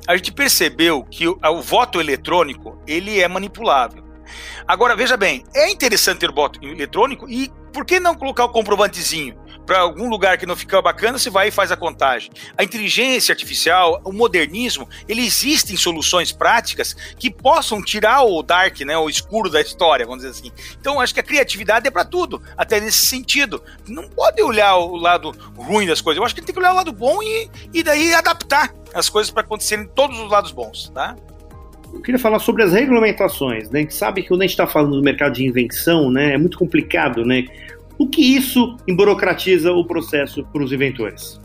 A 0.06 0.16
gente 0.16 0.30
percebeu 0.30 1.02
que 1.02 1.26
o, 1.26 1.36
o 1.42 1.60
voto 1.60 1.98
eletrônico 1.98 2.80
ele 2.86 3.20
é 3.20 3.26
manipulável. 3.26 4.04
Agora, 4.64 4.94
veja 4.94 5.16
bem, 5.16 5.42
é 5.52 5.68
interessante 5.70 6.20
ter 6.20 6.30
voto 6.30 6.64
eletrônico 6.64 7.28
e 7.28 7.50
por 7.72 7.84
que 7.84 7.98
não 7.98 8.14
colocar 8.14 8.44
o 8.44 8.50
comprovantezinho? 8.50 9.34
Para 9.68 9.80
algum 9.80 10.08
lugar 10.08 10.38
que 10.38 10.46
não 10.46 10.56
fica 10.56 10.80
bacana, 10.80 11.18
você 11.18 11.28
vai 11.28 11.48
e 11.48 11.50
faz 11.50 11.70
a 11.70 11.76
contagem. 11.76 12.30
A 12.56 12.64
inteligência 12.64 13.34
artificial, 13.34 14.00
o 14.02 14.10
modernismo, 14.10 14.88
ele 15.06 15.20
existem 15.20 15.76
soluções 15.76 16.32
práticas 16.32 16.94
que 17.18 17.30
possam 17.30 17.82
tirar 17.82 18.22
o 18.22 18.42
dark, 18.42 18.80
né, 18.80 18.96
o 18.96 19.10
escuro 19.10 19.50
da 19.50 19.60
história, 19.60 20.06
vamos 20.06 20.24
dizer 20.24 20.30
assim. 20.30 20.50
Então, 20.80 20.98
acho 20.98 21.12
que 21.12 21.20
a 21.20 21.22
criatividade 21.22 21.86
é 21.86 21.90
para 21.90 22.06
tudo, 22.06 22.40
até 22.56 22.80
nesse 22.80 23.04
sentido. 23.04 23.62
Não 23.86 24.08
pode 24.08 24.40
olhar 24.40 24.74
o 24.76 24.96
lado 24.96 25.32
ruim 25.54 25.86
das 25.86 26.00
coisas. 26.00 26.18
Eu 26.18 26.24
acho 26.24 26.34
que 26.34 26.40
tem 26.40 26.54
que 26.54 26.58
olhar 26.58 26.72
o 26.72 26.76
lado 26.76 26.90
bom 26.90 27.22
e, 27.22 27.50
e 27.74 27.82
daí 27.82 28.14
adaptar 28.14 28.72
as 28.94 29.10
coisas 29.10 29.30
para 29.30 29.42
acontecerem 29.42 29.86
todos 29.94 30.18
os 30.18 30.30
lados 30.30 30.50
bons, 30.50 30.88
tá? 30.94 31.14
Eu 31.92 32.00
queria 32.00 32.18
falar 32.18 32.38
sobre 32.38 32.62
as 32.62 32.72
regulamentações, 32.72 33.68
né? 33.68 33.80
A 33.80 33.82
gente 33.82 33.94
sabe 33.94 34.22
que 34.22 34.28
quando 34.28 34.40
a 34.40 34.44
gente 34.44 34.52
está 34.52 34.66
falando 34.66 34.96
do 34.96 35.02
mercado 35.02 35.34
de 35.34 35.44
invenção, 35.44 36.10
né, 36.10 36.32
é 36.32 36.38
muito 36.38 36.58
complicado, 36.58 37.22
né? 37.22 37.44
O 37.98 38.08
que 38.08 38.22
isso 38.22 38.76
emburocratiza 38.86 39.72
o 39.72 39.84
processo 39.84 40.44
para 40.52 40.62
os 40.62 40.72
inventores? 40.72 41.40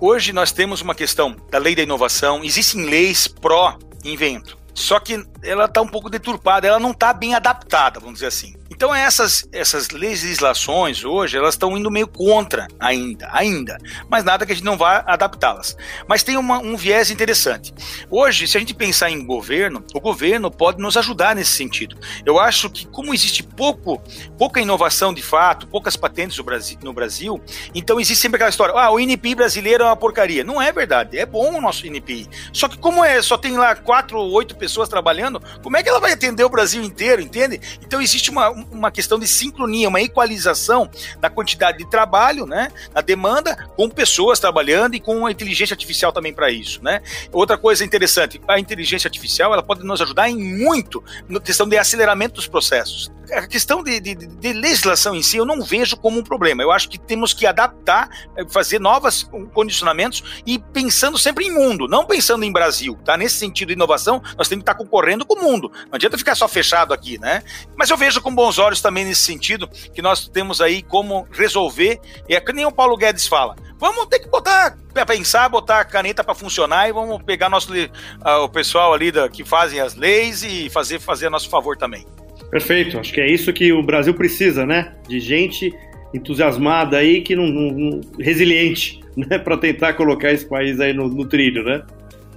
Hoje 0.00 0.32
nós 0.32 0.50
temos 0.50 0.82
uma 0.82 0.94
questão 0.94 1.36
da 1.50 1.58
lei 1.58 1.76
da 1.76 1.82
inovação, 1.82 2.42
existem 2.42 2.84
leis 2.84 3.28
pró-invento, 3.28 4.58
só 4.74 4.98
que 4.98 5.24
ela 5.44 5.66
está 5.66 5.80
um 5.80 5.86
pouco 5.86 6.10
deturpada, 6.10 6.66
ela 6.66 6.80
não 6.80 6.90
está 6.90 7.12
bem 7.12 7.34
adaptada, 7.34 8.00
vamos 8.00 8.14
dizer 8.14 8.26
assim. 8.26 8.54
Então 8.70 8.92
essas, 8.94 9.48
essas 9.52 9.90
legislações 9.90 11.04
hoje, 11.04 11.36
elas 11.36 11.54
estão 11.54 11.76
indo 11.76 11.90
meio 11.90 12.08
contra 12.08 12.66
ainda, 12.80 13.28
ainda. 13.32 13.78
Mas 14.08 14.24
nada 14.24 14.44
que 14.44 14.52
a 14.52 14.54
gente 14.54 14.64
não 14.64 14.76
vá 14.76 15.04
adaptá-las. 15.06 15.76
Mas 16.08 16.22
tem 16.22 16.36
uma, 16.36 16.58
um 16.58 16.76
viés 16.76 17.10
interessante. 17.10 17.72
Hoje, 18.10 18.48
se 18.48 18.56
a 18.56 18.60
gente 18.60 18.74
pensar 18.74 19.10
em 19.10 19.24
governo, 19.24 19.84
o 19.94 20.00
governo 20.00 20.50
pode 20.50 20.80
nos 20.80 20.96
ajudar 20.96 21.36
nesse 21.36 21.52
sentido. 21.52 21.96
Eu 22.26 22.40
acho 22.40 22.68
que 22.68 22.86
como 22.86 23.14
existe 23.14 23.42
pouco, 23.42 24.02
pouca 24.36 24.60
inovação 24.60 25.14
de 25.14 25.22
fato, 25.22 25.68
poucas 25.68 25.96
patentes 25.96 26.36
no 26.36 26.44
Brasil, 26.44 26.78
no 26.82 26.92
Brasil 26.92 27.40
então 27.74 28.00
existe 28.00 28.22
sempre 28.22 28.36
aquela 28.36 28.50
história, 28.50 28.74
ah, 28.74 28.90
o 28.90 28.98
INPI 28.98 29.34
brasileiro 29.34 29.84
é 29.84 29.86
uma 29.86 29.96
porcaria. 29.96 30.44
Não 30.44 30.60
é 30.60 30.72
verdade, 30.72 31.18
é 31.18 31.26
bom 31.26 31.56
o 31.56 31.60
nosso 31.60 31.86
INPI. 31.86 32.28
Só 32.52 32.68
que 32.68 32.78
como 32.78 33.04
é, 33.04 33.20
só 33.22 33.36
tem 33.36 33.56
lá 33.56 33.74
quatro 33.74 34.18
ou 34.18 34.30
oito 34.32 34.56
pessoas 34.56 34.88
trabalhando, 34.88 35.33
como 35.62 35.76
é 35.76 35.82
que 35.82 35.88
ela 35.88 36.00
vai 36.00 36.12
atender 36.12 36.44
o 36.44 36.48
Brasil 36.48 36.82
inteiro, 36.82 37.22
entende? 37.22 37.60
Então 37.84 38.00
existe 38.00 38.30
uma, 38.30 38.50
uma 38.50 38.90
questão 38.90 39.18
de 39.18 39.26
sincronia, 39.26 39.88
uma 39.88 40.00
equalização 40.00 40.90
da 41.20 41.30
quantidade 41.30 41.78
de 41.78 41.88
trabalho, 41.88 42.46
né, 42.46 42.68
na 42.94 43.00
demanda, 43.00 43.56
com 43.76 43.88
pessoas 43.88 44.38
trabalhando 44.38 44.94
e 44.94 45.00
com 45.00 45.26
a 45.26 45.30
inteligência 45.30 45.74
artificial 45.74 46.12
também 46.12 46.32
para 46.32 46.50
isso, 46.50 46.82
né. 46.82 47.00
Outra 47.32 47.56
coisa 47.56 47.84
interessante, 47.84 48.40
a 48.48 48.58
inteligência 48.58 49.08
artificial 49.08 49.52
ela 49.52 49.62
pode 49.62 49.84
nos 49.84 50.00
ajudar 50.00 50.28
em 50.28 50.58
muito 50.58 51.02
na 51.28 51.40
questão 51.40 51.68
de 51.68 51.76
aceleramento 51.76 52.34
dos 52.34 52.46
processos 52.46 53.12
a 53.32 53.46
questão 53.46 53.82
de, 53.82 54.00
de, 54.00 54.14
de, 54.14 54.52
legislação 54.52 55.14
em 55.14 55.22
si 55.22 55.36
eu 55.36 55.44
não 55.44 55.62
vejo 55.62 55.96
como 55.96 56.18
um 56.18 56.22
problema. 56.22 56.62
Eu 56.62 56.70
acho 56.70 56.88
que 56.88 56.98
temos 56.98 57.32
que 57.32 57.46
adaptar, 57.46 58.08
eh, 58.36 58.44
fazer 58.48 58.80
novos 58.80 59.28
condicionamentos 59.52 60.42
e 60.46 60.58
pensando 60.58 61.18
sempre 61.18 61.46
em 61.46 61.50
mundo, 61.50 61.88
não 61.88 62.04
pensando 62.04 62.44
em 62.44 62.52
Brasil. 62.52 62.98
Tá? 63.04 63.16
Nesse 63.16 63.36
sentido 63.36 63.68
de 63.68 63.74
inovação, 63.74 64.22
nós 64.36 64.48
temos 64.48 64.64
que 64.64 64.70
estar 64.70 64.74
concorrendo 64.74 65.24
com 65.24 65.34
o 65.34 65.42
mundo. 65.42 65.70
Não 65.86 65.94
adianta 65.94 66.18
ficar 66.18 66.34
só 66.34 66.48
fechado 66.48 66.92
aqui, 66.92 67.18
né? 67.18 67.42
Mas 67.76 67.90
eu 67.90 67.96
vejo 67.96 68.20
com 68.20 68.34
bons 68.34 68.58
olhos 68.58 68.80
também 68.80 69.04
nesse 69.04 69.22
sentido 69.22 69.68
que 69.68 70.02
nós 70.02 70.28
temos 70.28 70.60
aí 70.60 70.82
como 70.82 71.26
resolver. 71.30 72.00
É 72.28 72.40
que 72.40 72.52
nem 72.52 72.66
o 72.66 72.72
Paulo 72.72 72.96
Guedes 72.96 73.26
fala. 73.26 73.56
Vamos 73.78 74.06
ter 74.06 74.20
que 74.20 74.28
botar 74.28 74.76
para 74.92 75.04
pensar, 75.04 75.48
botar 75.48 75.80
a 75.80 75.84
caneta 75.84 76.22
para 76.22 76.34
funcionar 76.34 76.88
e 76.88 76.92
vamos 76.92 77.22
pegar 77.22 77.48
nosso, 77.48 77.72
uh, 77.74 78.42
o 78.42 78.48
pessoal 78.48 78.94
ali 78.94 79.10
da, 79.10 79.28
que 79.28 79.44
fazem 79.44 79.80
as 79.80 79.94
leis 79.94 80.42
e 80.42 80.70
fazer, 80.70 81.00
fazer 81.00 81.26
a 81.26 81.30
nosso 81.30 81.48
favor 81.50 81.76
também. 81.76 82.06
Perfeito, 82.54 83.00
acho 83.00 83.12
que 83.12 83.20
é 83.20 83.28
isso 83.28 83.52
que 83.52 83.72
o 83.72 83.82
Brasil 83.82 84.14
precisa, 84.14 84.64
né? 84.64 84.92
De 85.08 85.18
gente 85.18 85.74
entusiasmada 86.14 86.98
aí, 86.98 87.20
que 87.20 87.34
não, 87.34 87.48
não 87.48 88.00
resiliente, 88.20 89.00
né? 89.18 89.40
Para 89.40 89.56
tentar 89.56 89.94
colocar 89.94 90.30
esse 90.30 90.48
país 90.48 90.78
aí 90.78 90.92
no, 90.92 91.08
no, 91.08 91.24
trilho, 91.24 91.64
né? 91.64 91.82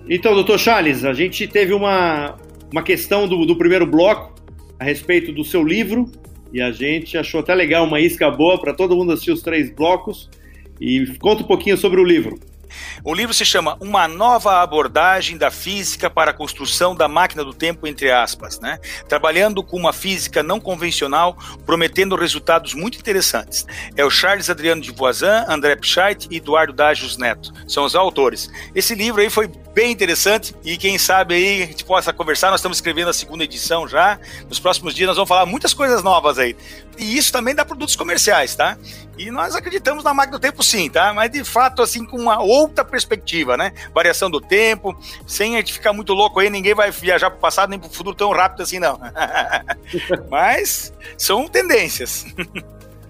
Então, 0.10 0.34
doutor 0.34 0.58
Charles, 0.58 1.06
a 1.06 1.14
gente 1.14 1.48
teve 1.48 1.72
uma, 1.72 2.36
uma 2.72 2.82
questão 2.82 3.28
do, 3.28 3.46
do 3.46 3.56
primeiro 3.56 3.86
bloco 3.86 4.34
a 4.80 4.84
respeito 4.84 5.32
do 5.32 5.44
seu 5.44 5.64
livro 5.64 6.12
e 6.52 6.64
a 6.64 6.72
gente 6.72 7.16
achou 7.16 7.42
até 7.42 7.54
legal 7.54 7.86
uma 7.86 8.00
isca 8.00 8.32
boa 8.32 8.60
para 8.60 8.74
todo 8.74 8.96
mundo 8.96 9.12
assistir 9.12 9.34
os 9.34 9.44
três 9.44 9.70
blocos 9.70 10.32
e 10.82 11.06
conta 11.20 11.44
um 11.44 11.48
pouquinho 11.48 11.78
sobre 11.78 12.02
o 12.02 12.04
livro. 12.04 12.40
O 13.04 13.14
livro 13.14 13.34
se 13.34 13.46
chama 13.46 13.78
Uma 13.80 14.08
Nova 14.08 14.62
Abordagem 14.62 15.38
da 15.38 15.52
Física 15.52 16.10
para 16.10 16.32
a 16.32 16.34
Construção 16.34 16.96
da 16.96 17.08
Máquina 17.08 17.44
do 17.44 17.54
Tempo, 17.54 17.88
entre 17.88 18.12
aspas, 18.12 18.60
né? 18.60 18.80
Trabalhando 19.08 19.64
com 19.64 19.78
uma 19.78 19.94
física 19.94 20.44
não 20.44 20.60
convencional, 20.60 21.38
prometendo 21.66 22.16
resultados 22.16 22.74
muito 22.74 22.98
interessantes. 22.98 23.66
É 23.96 24.04
o 24.04 24.10
Charles 24.10 24.50
Adriano 24.50 24.82
de 24.82 24.92
Voisin, 24.92 25.26
André 25.48 25.76
Pichait 25.76 26.28
e 26.30 26.38
Eduardo 26.38 26.74
Dagios 26.74 27.18
Neto. 27.18 27.54
São 27.68 27.84
os 27.84 27.96
autores. 27.96 28.50
Esse 28.74 28.96
livro 28.96 29.22
aí 29.22 29.30
foi 29.30 29.50
bem 29.78 29.92
interessante 29.92 30.56
e 30.66 30.76
quem 30.76 30.98
sabe 30.98 31.36
aí 31.36 31.62
a 31.62 31.66
gente 31.68 31.86
possa 31.86 32.12
conversar. 32.12 32.50
Nós 32.50 32.62
estamos 32.62 32.80
escrevendo 32.80 33.12
a 33.12 33.14
segunda 33.14 33.44
edição 33.44 33.88
já. 33.88 34.20
Nos 34.50 34.60
próximos 34.60 34.96
dias 34.96 35.06
nós 35.06 35.18
vamos 35.18 35.30
falar 35.30 35.46
muitas 35.46 35.72
coisas 35.72 36.02
novas 36.02 36.40
aí. 36.40 36.56
E 36.98 37.16
isso 37.16 37.32
também 37.32 37.54
dá 37.54 37.64
produtos 37.64 37.96
comerciais, 37.96 38.56
tá? 38.56 38.76
E 39.20 39.30
nós 39.30 39.54
acreditamos 39.54 40.04
na 40.04 40.16
máquina 40.16 40.40
do 40.40 40.42
tempo 40.42 40.64
sim, 40.64 40.90
tá? 40.90 41.14
Mas 41.14 41.30
de 41.30 41.44
fato, 41.44 41.84
assim, 41.84 42.04
com 42.04 42.18
uma 42.18 42.42
outra 42.42 42.84
perspectiva, 42.84 43.56
né? 43.56 43.72
Variação 43.94 44.32
do 44.32 44.42
tempo, 44.42 44.98
sem 45.28 45.54
a 45.54 45.60
gente 45.60 45.74
ficar 45.74 45.94
muito 45.94 46.12
louco 46.12 46.40
aí, 46.40 46.50
ninguém 46.50 46.74
vai 46.74 46.90
viajar 46.90 47.30
para 47.30 47.38
o 47.38 47.42
passado 47.42 47.70
nem 47.70 47.78
para 47.78 47.88
o 47.88 47.94
futuro 47.94 48.16
tão 48.16 48.32
rápido 48.32 48.64
assim, 48.64 48.80
não. 48.80 49.00
Mas 50.28 50.92
são 51.20 51.48
tendências. 51.48 52.26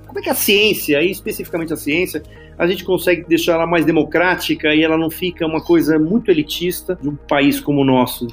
Como 0.05 0.19
é 0.19 0.21
que 0.21 0.29
a 0.29 0.35
ciência, 0.35 0.99
aí 0.99 1.11
especificamente 1.11 1.71
a 1.71 1.77
ciência, 1.77 2.21
a 2.57 2.65
gente 2.67 2.83
consegue 2.83 3.23
deixar 3.27 3.53
ela 3.53 3.67
mais 3.67 3.85
democrática 3.85 4.73
e 4.73 4.83
ela 4.83 4.97
não 4.97 5.09
fica 5.09 5.45
uma 5.45 5.61
coisa 5.61 5.99
muito 5.99 6.31
elitista 6.31 6.97
de 6.99 7.07
um 7.07 7.15
país 7.15 7.59
como 7.59 7.81
o 7.81 7.85
nosso? 7.85 8.27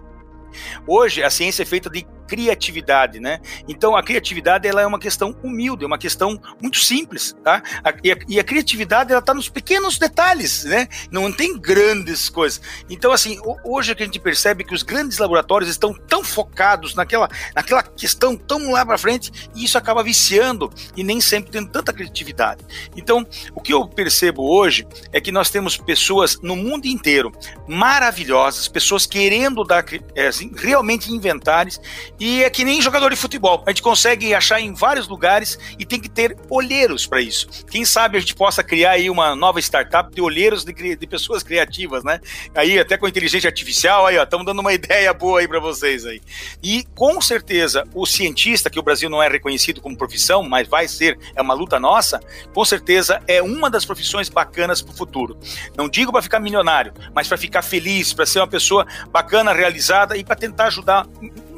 Hoje 0.87 1.23
a 1.23 1.31
ciência 1.31 1.62
é 1.62 1.66
feita 1.66 1.90
de 1.90 2.07
criatividade, 2.26 3.21
né? 3.21 3.40
Então 3.69 3.97
a 3.97 4.02
criatividade 4.02 4.66
ela 4.66 4.83
é 4.83 4.87
uma 4.87 4.99
questão 4.99 5.37
humilde, 5.43 5.85
é 5.85 5.87
uma 5.87 5.99
questão 5.99 6.40
muito 6.61 6.78
simples, 6.78 7.35
tá? 7.43 7.62
e, 8.02 8.12
a, 8.12 8.16
e, 8.28 8.40
a, 8.40 8.45
criatividade 8.45 9.11
ela 9.11 9.21
está 9.21 9.35
nos 9.35 9.49
pequenos 9.49 9.99
detalhes, 9.99 10.64
né? 10.64 10.88
Não 11.11 11.33
tem 11.33 11.59
grandes 11.59 12.28
coisas. 12.28 12.61
Então 12.88 13.12
assim, 13.12 13.38
hoje 13.64 13.93
é 13.93 13.95
que 13.95 14.02
a 14.02 14.07
gente 14.07 14.19
percebe 14.19 14.64
que 14.64 14.75
os 14.75 14.83
grandes 14.83 15.19
laboratórios 15.19 15.71
estão 15.71 15.93
tão 15.95 16.25
focados 16.25 16.95
naquela, 16.95 17.28
naquela 17.54 17.83
questão 17.83 18.37
tão 18.37 18.71
lá 18.71 18.85
para 18.85 18.99
frente 18.99 19.31
e 19.54 19.64
isso 19.64 19.78
acaba 19.78 20.02
viciando 20.02 20.73
e 20.97 21.04
nem 21.04 21.21
sempre 21.21 21.50
tendo 21.50 21.71
tanta 21.71 21.93
criatividade. 21.93 22.64
Então 22.97 23.26
o 23.54 23.61
que 23.61 23.73
eu 23.73 23.87
percebo 23.87 24.43
hoje 24.43 24.87
é 25.12 25.21
que 25.21 25.33
nós 25.33 25.50
temos 25.50 25.76
pessoas 25.76 26.38
no 26.40 26.57
mundo 26.57 26.87
inteiro 26.87 27.33
maravilhosas, 27.66 28.69
pessoas 28.69 29.07
querendo 29.07 29.64
dar 29.64 29.85
é, 30.14 30.28
assim, 30.28 30.50
realmente 30.54 31.12
inventares 31.12 31.81
E 32.18 32.44
é 32.44 32.50
que 32.50 32.64
nem 32.64 32.80
jogador 32.80 33.11
de 33.11 33.16
futebol. 33.16 33.62
A 33.66 33.71
gente 33.71 33.83
consegue 33.83 34.35
achar 34.35 34.61
em 34.61 34.73
vários 34.73 35.09
lugares 35.09 35.59
e 35.78 35.85
tem 35.85 36.00
que 36.00 36.09
ter 36.09 36.37
olheiros 36.49 37.06
para 37.06 37.21
isso. 37.21 37.49
Quem 37.71 37.85
sabe 37.85 38.16
a 38.16 38.21
gente 38.21 38.35
possa 38.35 38.62
criar 38.62 38.92
aí 38.92 39.11
uma 39.11 39.35
nova 39.35 39.59
startup 39.61 40.14
de 40.14 40.21
olheiros 40.21 40.64
de, 40.64 40.97
de 40.97 41.06
pessoas 41.06 41.42
criativas, 41.42 42.04
né? 42.04 42.21
Aí 42.54 42.78
até 42.78 42.97
com 42.97 43.09
inteligência 43.09 43.49
artificial, 43.49 44.06
aí 44.06 44.16
ó, 44.18 44.23
estamos 44.23 44.47
dando 44.47 44.61
uma 44.61 44.73
ideia 44.73 45.12
boa 45.12 45.40
aí 45.40 45.49
para 45.49 45.61
vocês 45.61 46.06
aí. 46.06 46.21
E 46.62 46.85
com 46.94 47.21
certeza 47.21 47.85
o 47.94 48.06
cientista, 48.06 48.71
que 48.71 48.78
o 48.78 48.83
Brasil 48.83 49.11
não 49.11 49.23
é 49.23 49.28
reconhecido 49.28 49.80
como 49.80 49.97
profissão, 49.97 50.42
mas 50.42 50.68
vai 50.68 50.87
ser, 50.87 51.18
é 51.35 51.42
uma 51.42 51.54
luta 51.54 51.80
nossa, 51.80 52.21
com 52.52 52.64
certeza 52.64 53.21
é 53.26 53.42
uma 53.42 53.68
das 53.68 53.85
profissões 53.85 54.28
bacanas 54.28 54.80
para 54.80 54.92
o 54.92 54.97
futuro. 54.97 55.37
Não 55.76 55.88
digo 55.88 56.12
para 56.12 56.23
ficar 56.23 56.40
milionário, 56.40 56.92
mas 57.14 57.26
para 57.26 57.37
ficar 57.37 57.62
feliz, 57.62 58.12
para 58.12 58.26
ser 58.26 58.38
uma 58.38 58.49
pessoa 58.49 58.87
bacana, 59.11 59.52
realizada 59.52 60.16
e 60.16 60.25
para 60.25 60.37
tentar 60.37 60.66
ajudar 60.66 61.06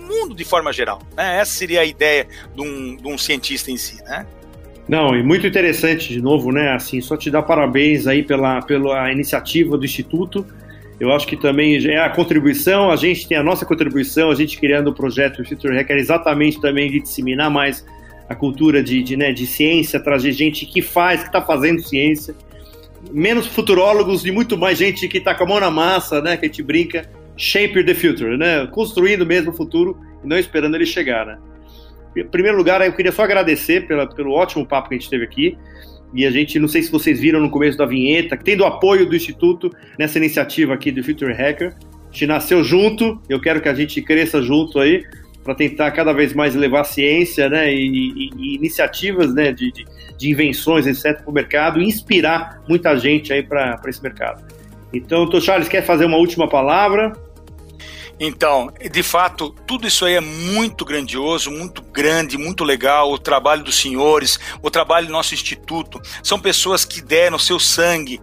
mundo 0.07 0.35
de 0.35 0.45
forma 0.45 0.73
geral. 0.73 1.01
Né? 1.17 1.41
Essa 1.41 1.53
seria 1.53 1.81
a 1.81 1.85
ideia 1.85 2.27
de 2.55 2.63
um, 2.63 2.97
de 2.97 3.09
um 3.09 3.19
cientista 3.19 3.71
em 3.71 3.77
si, 3.77 4.03
né? 4.05 4.27
Não, 4.89 5.17
e 5.17 5.23
muito 5.23 5.47
interessante 5.47 6.13
de 6.13 6.23
novo, 6.23 6.53
né? 6.53 6.73
Assim, 6.73 7.01
só 7.01 7.17
te 7.17 7.29
dar 7.31 7.43
parabéns 7.43 8.07
aí 8.07 8.23
pela, 8.23 8.63
pela 8.63 9.11
iniciativa 9.11 9.77
do 9.77 9.85
Instituto. 9.85 10.47
Eu 10.99 11.13
acho 11.13 11.27
que 11.27 11.37
também 11.37 11.85
é 11.89 11.99
a 11.99 12.09
contribuição, 12.09 12.91
a 12.91 12.97
gente 12.97 13.29
tem 13.29 13.37
a 13.37 13.43
nossa 13.43 13.67
contribuição, 13.67 14.31
a 14.31 14.35
gente 14.35 14.59
criando 14.59 14.89
o 14.89 14.95
projeto 14.95 15.45
Future 15.45 15.77
Hacker 15.77 15.97
exatamente 15.97 16.61
também 16.61 16.91
de 16.91 17.01
disseminar 17.01 17.51
mais 17.51 17.85
a 18.29 18.35
cultura 18.35 18.83
de, 18.83 19.03
de, 19.03 19.17
né, 19.17 19.33
de 19.33 19.47
ciência, 19.47 20.01
trazer 20.01 20.33
gente 20.33 20.65
que 20.65 20.81
faz, 20.81 21.21
que 21.21 21.29
está 21.29 21.43
fazendo 21.43 21.83
ciência, 21.83 22.35
menos 23.13 23.47
futurólogos 23.47 24.25
e 24.25 24.31
muito 24.31 24.57
mais 24.57 24.79
gente 24.79 25.07
que 25.07 25.19
está 25.19 25.35
com 25.35 25.45
a 25.45 25.47
mão 25.47 25.61
na 25.61 25.71
massa, 25.71 26.21
né, 26.21 26.37
que 26.37 26.47
a 26.47 26.49
gente 26.49 26.63
brinca, 26.63 27.09
shape 27.37 27.85
the 27.85 27.95
future, 27.95 28.37
né? 28.37 28.67
Construindo 28.69 29.27
mesmo 29.27 29.51
o 29.51 29.55
futuro 29.55 29.99
e 30.25 30.27
não 30.27 30.39
esperando 30.39 30.75
ele 30.75 30.87
chegar, 30.87 31.27
né? 31.27 31.39
Em 32.17 32.27
primeiro 32.27 32.57
lugar, 32.57 32.81
eu 32.81 32.93
queria 32.93 33.13
só 33.13 33.25
agradecer 33.25 33.87
pela, 33.87 34.07
pelo 34.07 34.33
ótimo 34.33 34.67
papo 34.67 34.89
que 34.89 34.95
a 34.95 34.99
gente 34.99 35.11
teve 35.11 35.25
aqui. 35.25 35.59
E 36.15 36.25
a 36.25 36.31
gente, 36.31 36.59
não 36.59 36.69
sei 36.69 36.83
se 36.83 36.91
vocês 36.91 37.21
viram 37.21 37.41
no 37.41 37.51
começo 37.51 37.77
da 37.77 37.85
vinheta, 37.85 38.37
tendo 38.37 38.63
o 38.63 38.67
apoio 38.67 39.07
do 39.07 39.15
Instituto 39.15 39.71
nessa 39.99 40.17
iniciativa 40.19 40.73
aqui 40.73 40.91
do 40.91 41.05
Future 41.05 41.33
Hacker. 41.33 41.75
A 41.75 42.13
gente 42.13 42.27
nasceu 42.27 42.65
junto, 42.65 43.21
eu 43.29 43.39
quero 43.39 43.61
que 43.61 43.69
a 43.69 43.75
gente 43.75 44.01
cresça 44.01 44.41
junto 44.41 44.79
aí, 44.79 45.05
para 45.45 45.55
tentar 45.55 45.91
cada 45.91 46.13
vez 46.13 46.33
mais 46.33 46.55
levar 46.55 46.85
ciência 46.85 47.49
né, 47.49 47.73
e, 47.73 47.87
e, 47.87 48.31
e 48.37 48.55
iniciativas 48.57 49.33
né, 49.35 49.53
de, 49.53 49.71
de, 49.71 49.85
de 50.17 50.31
invenções, 50.31 50.87
etc., 50.87 51.21
para 51.21 51.31
o 51.31 51.33
mercado 51.33 51.81
e 51.81 51.85
inspirar 51.85 52.63
muita 52.69 52.97
gente 52.97 53.33
aí 53.33 53.43
para 53.43 53.81
esse 53.87 54.03
mercado. 54.03 54.43
Então, 54.93 55.19
doutor 55.19 55.43
Charles, 55.43 55.69
quer 55.69 55.83
fazer 55.83 56.07
uma 56.07 56.17
última 56.17 56.49
palavra? 56.49 57.13
Então, 58.19 58.73
de 58.91 59.03
fato, 59.03 59.51
tudo 59.67 59.87
isso 59.87 60.05
aí 60.05 60.15
é 60.15 60.21
muito 60.21 60.85
grandioso, 60.85 61.51
muito 61.51 61.83
grande, 61.83 62.39
muito 62.39 62.65
legal. 62.65 63.13
O 63.13 63.19
trabalho 63.19 63.63
dos 63.63 63.77
senhores, 63.77 64.39
o 64.63 64.71
trabalho 64.71 65.07
do 65.07 65.13
nosso 65.13 65.35
instituto, 65.35 66.01
são 66.23 66.39
pessoas 66.39 66.85
que 66.85 67.03
deram 67.03 67.39
seu 67.39 67.59
sangue, 67.59 68.21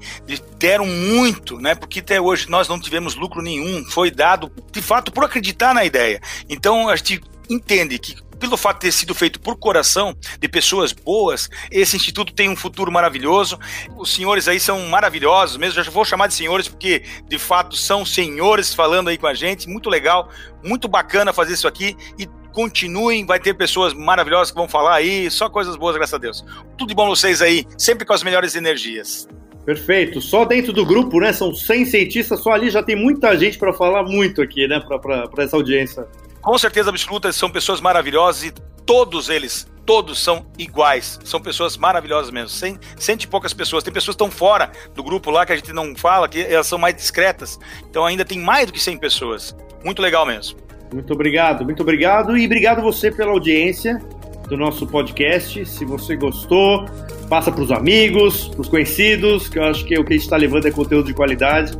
deram 0.57 0.85
muito, 0.85 1.59
né? 1.59 1.75
Porque 1.75 1.99
até 1.99 2.19
hoje 2.19 2.49
nós 2.49 2.67
não 2.67 2.79
tivemos 2.79 3.15
lucro 3.15 3.41
nenhum, 3.41 3.85
foi 3.85 4.09
dado 4.09 4.51
de 4.71 4.81
fato 4.81 5.11
por 5.11 5.23
acreditar 5.23 5.73
na 5.73 5.85
ideia. 5.85 6.19
Então, 6.49 6.89
a 6.89 6.95
gente 6.95 7.21
entende 7.49 7.99
que 7.99 8.15
pelo 8.43 8.57
fato 8.57 8.75
de 8.75 8.87
ter 8.87 8.91
sido 8.91 9.15
feito 9.15 9.39
por 9.39 9.55
coração 9.55 10.13
de 10.37 10.49
pessoas 10.49 10.91
boas, 10.91 11.49
esse 11.71 11.95
instituto 11.95 12.33
tem 12.33 12.49
um 12.49 12.57
futuro 12.57 12.91
maravilhoso. 12.91 13.57
Os 13.97 14.13
senhores 14.13 14.49
aí 14.49 14.59
são 14.59 14.81
maravilhosos 14.87 15.55
mesmo, 15.55 15.81
já 15.81 15.89
vou 15.89 16.03
chamar 16.03 16.27
de 16.27 16.33
senhores 16.33 16.67
porque 16.67 17.03
de 17.25 17.39
fato 17.39 17.77
são 17.77 18.05
senhores 18.05 18.73
falando 18.73 19.07
aí 19.07 19.17
com 19.17 19.27
a 19.27 19.33
gente, 19.33 19.69
muito 19.69 19.89
legal, 19.89 20.29
muito 20.61 20.89
bacana 20.89 21.31
fazer 21.31 21.53
isso 21.53 21.69
aqui 21.69 21.95
e 22.19 22.27
continuem, 22.51 23.25
vai 23.25 23.39
ter 23.39 23.53
pessoas 23.53 23.93
maravilhosas 23.93 24.51
que 24.51 24.57
vão 24.57 24.67
falar 24.67 24.95
aí, 24.95 25.31
só 25.31 25.49
coisas 25.49 25.77
boas, 25.77 25.95
graças 25.95 26.13
a 26.13 26.17
Deus. 26.17 26.43
Tudo 26.77 26.89
de 26.89 26.95
bom 26.95 27.07
vocês 27.07 27.41
aí, 27.41 27.65
sempre 27.77 28.05
com 28.05 28.11
as 28.11 28.23
melhores 28.23 28.55
energias. 28.55 29.25
Perfeito. 29.65 30.19
Só 30.19 30.43
dentro 30.43 30.73
do 30.73 30.85
grupo, 30.85 31.21
né? 31.21 31.31
São 31.31 31.55
100 31.55 31.85
cientistas, 31.85 32.41
só 32.41 32.51
ali 32.51 32.69
já 32.69 32.83
tem 32.83 32.97
muita 32.97 33.37
gente 33.39 33.57
para 33.57 33.71
falar 33.71 34.03
muito 34.03 34.41
aqui, 34.41 34.67
né? 34.67 34.81
Para 34.81 35.43
essa 35.43 35.55
audiência 35.55 36.05
com 36.43 36.57
certeza 36.57 36.89
absoluta, 36.89 37.31
são 37.31 37.49
pessoas 37.49 37.79
maravilhosas 37.79 38.43
e 38.43 38.51
todos 38.85 39.29
eles, 39.29 39.65
todos 39.85 40.21
são 40.21 40.45
iguais. 40.57 41.17
São 41.23 41.41
pessoas 41.41 41.77
maravilhosas 41.77 42.31
mesmo. 42.31 42.49
Sem, 42.49 42.77
cento 42.97 43.27
poucas 43.29 43.53
pessoas. 43.53 43.83
Tem 43.83 43.93
pessoas 43.93 44.15
que 44.15 44.23
estão 44.23 44.29
fora 44.29 44.69
do 44.93 45.01
grupo 45.01 45.31
lá 45.31 45.45
que 45.45 45.53
a 45.53 45.55
gente 45.55 45.71
não 45.71 45.95
fala, 45.95 46.27
que 46.27 46.41
elas 46.41 46.67
são 46.67 46.77
mais 46.77 46.95
discretas. 46.95 47.57
Então 47.89 48.05
ainda 48.05 48.25
tem 48.25 48.39
mais 48.39 48.67
do 48.67 48.73
que 48.73 48.79
100 48.79 48.97
pessoas. 48.97 49.55
Muito 49.83 50.01
legal 50.01 50.25
mesmo. 50.25 50.59
Muito 50.93 51.13
obrigado, 51.13 51.63
muito 51.63 51.81
obrigado. 51.81 52.37
E 52.37 52.45
obrigado 52.45 52.81
você 52.81 53.09
pela 53.09 53.31
audiência 53.31 53.99
do 54.47 54.57
nosso 54.57 54.85
podcast. 54.85 55.65
Se 55.65 55.85
você 55.85 56.15
gostou, 56.17 56.85
passa 57.29 57.51
para 57.51 57.63
os 57.63 57.71
amigos, 57.71 58.49
para 58.49 58.61
os 58.61 58.67
conhecidos, 58.67 59.47
que 59.47 59.57
eu 59.57 59.63
acho 59.63 59.85
que 59.85 59.97
o 59.97 60.03
que 60.03 60.13
a 60.13 60.15
gente 60.17 60.25
está 60.25 60.37
levando 60.37 60.67
é 60.67 60.71
conteúdo 60.71 61.07
de 61.07 61.13
qualidade. 61.13 61.71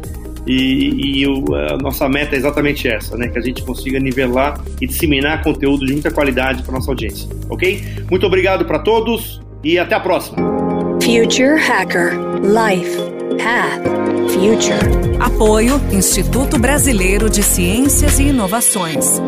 E, 0.46 1.22
e 1.22 1.28
o, 1.28 1.56
a 1.56 1.78
nossa 1.78 2.08
meta 2.10 2.36
é 2.36 2.38
exatamente 2.38 2.88
essa, 2.88 3.18
né? 3.18 3.28
Que 3.28 3.40
a 3.40 3.42
gente 3.42 3.62
consiga 3.64 4.00
nivelar 4.00 4.60
e 4.82 4.88
disseminar 4.88 5.44
conteúdo 5.44 5.86
de 5.86 5.94
muita 5.94 6.12
qualidade 6.12 6.64
para 6.64 6.74
nossa 6.74 6.92
audiência, 6.92 7.30
ok? 7.50 7.82
Muito 8.10 8.26
obrigado 8.26 8.66
para 8.66 8.80
todos 8.80 9.42
e 9.64 9.80
até 9.80 9.96
a 9.96 10.00
próxima. 10.00 10.38
Future 11.02 11.60
Hacker 11.60 12.14
Life 12.42 12.98
Path 13.38 13.84
Future. 14.32 15.04
Apoio 15.20 15.80
Instituto 15.92 16.60
Brasileiro 16.60 17.30
de 17.30 17.44
Ciências 17.44 18.20
e 18.20 18.24
Inovações. 18.24 19.22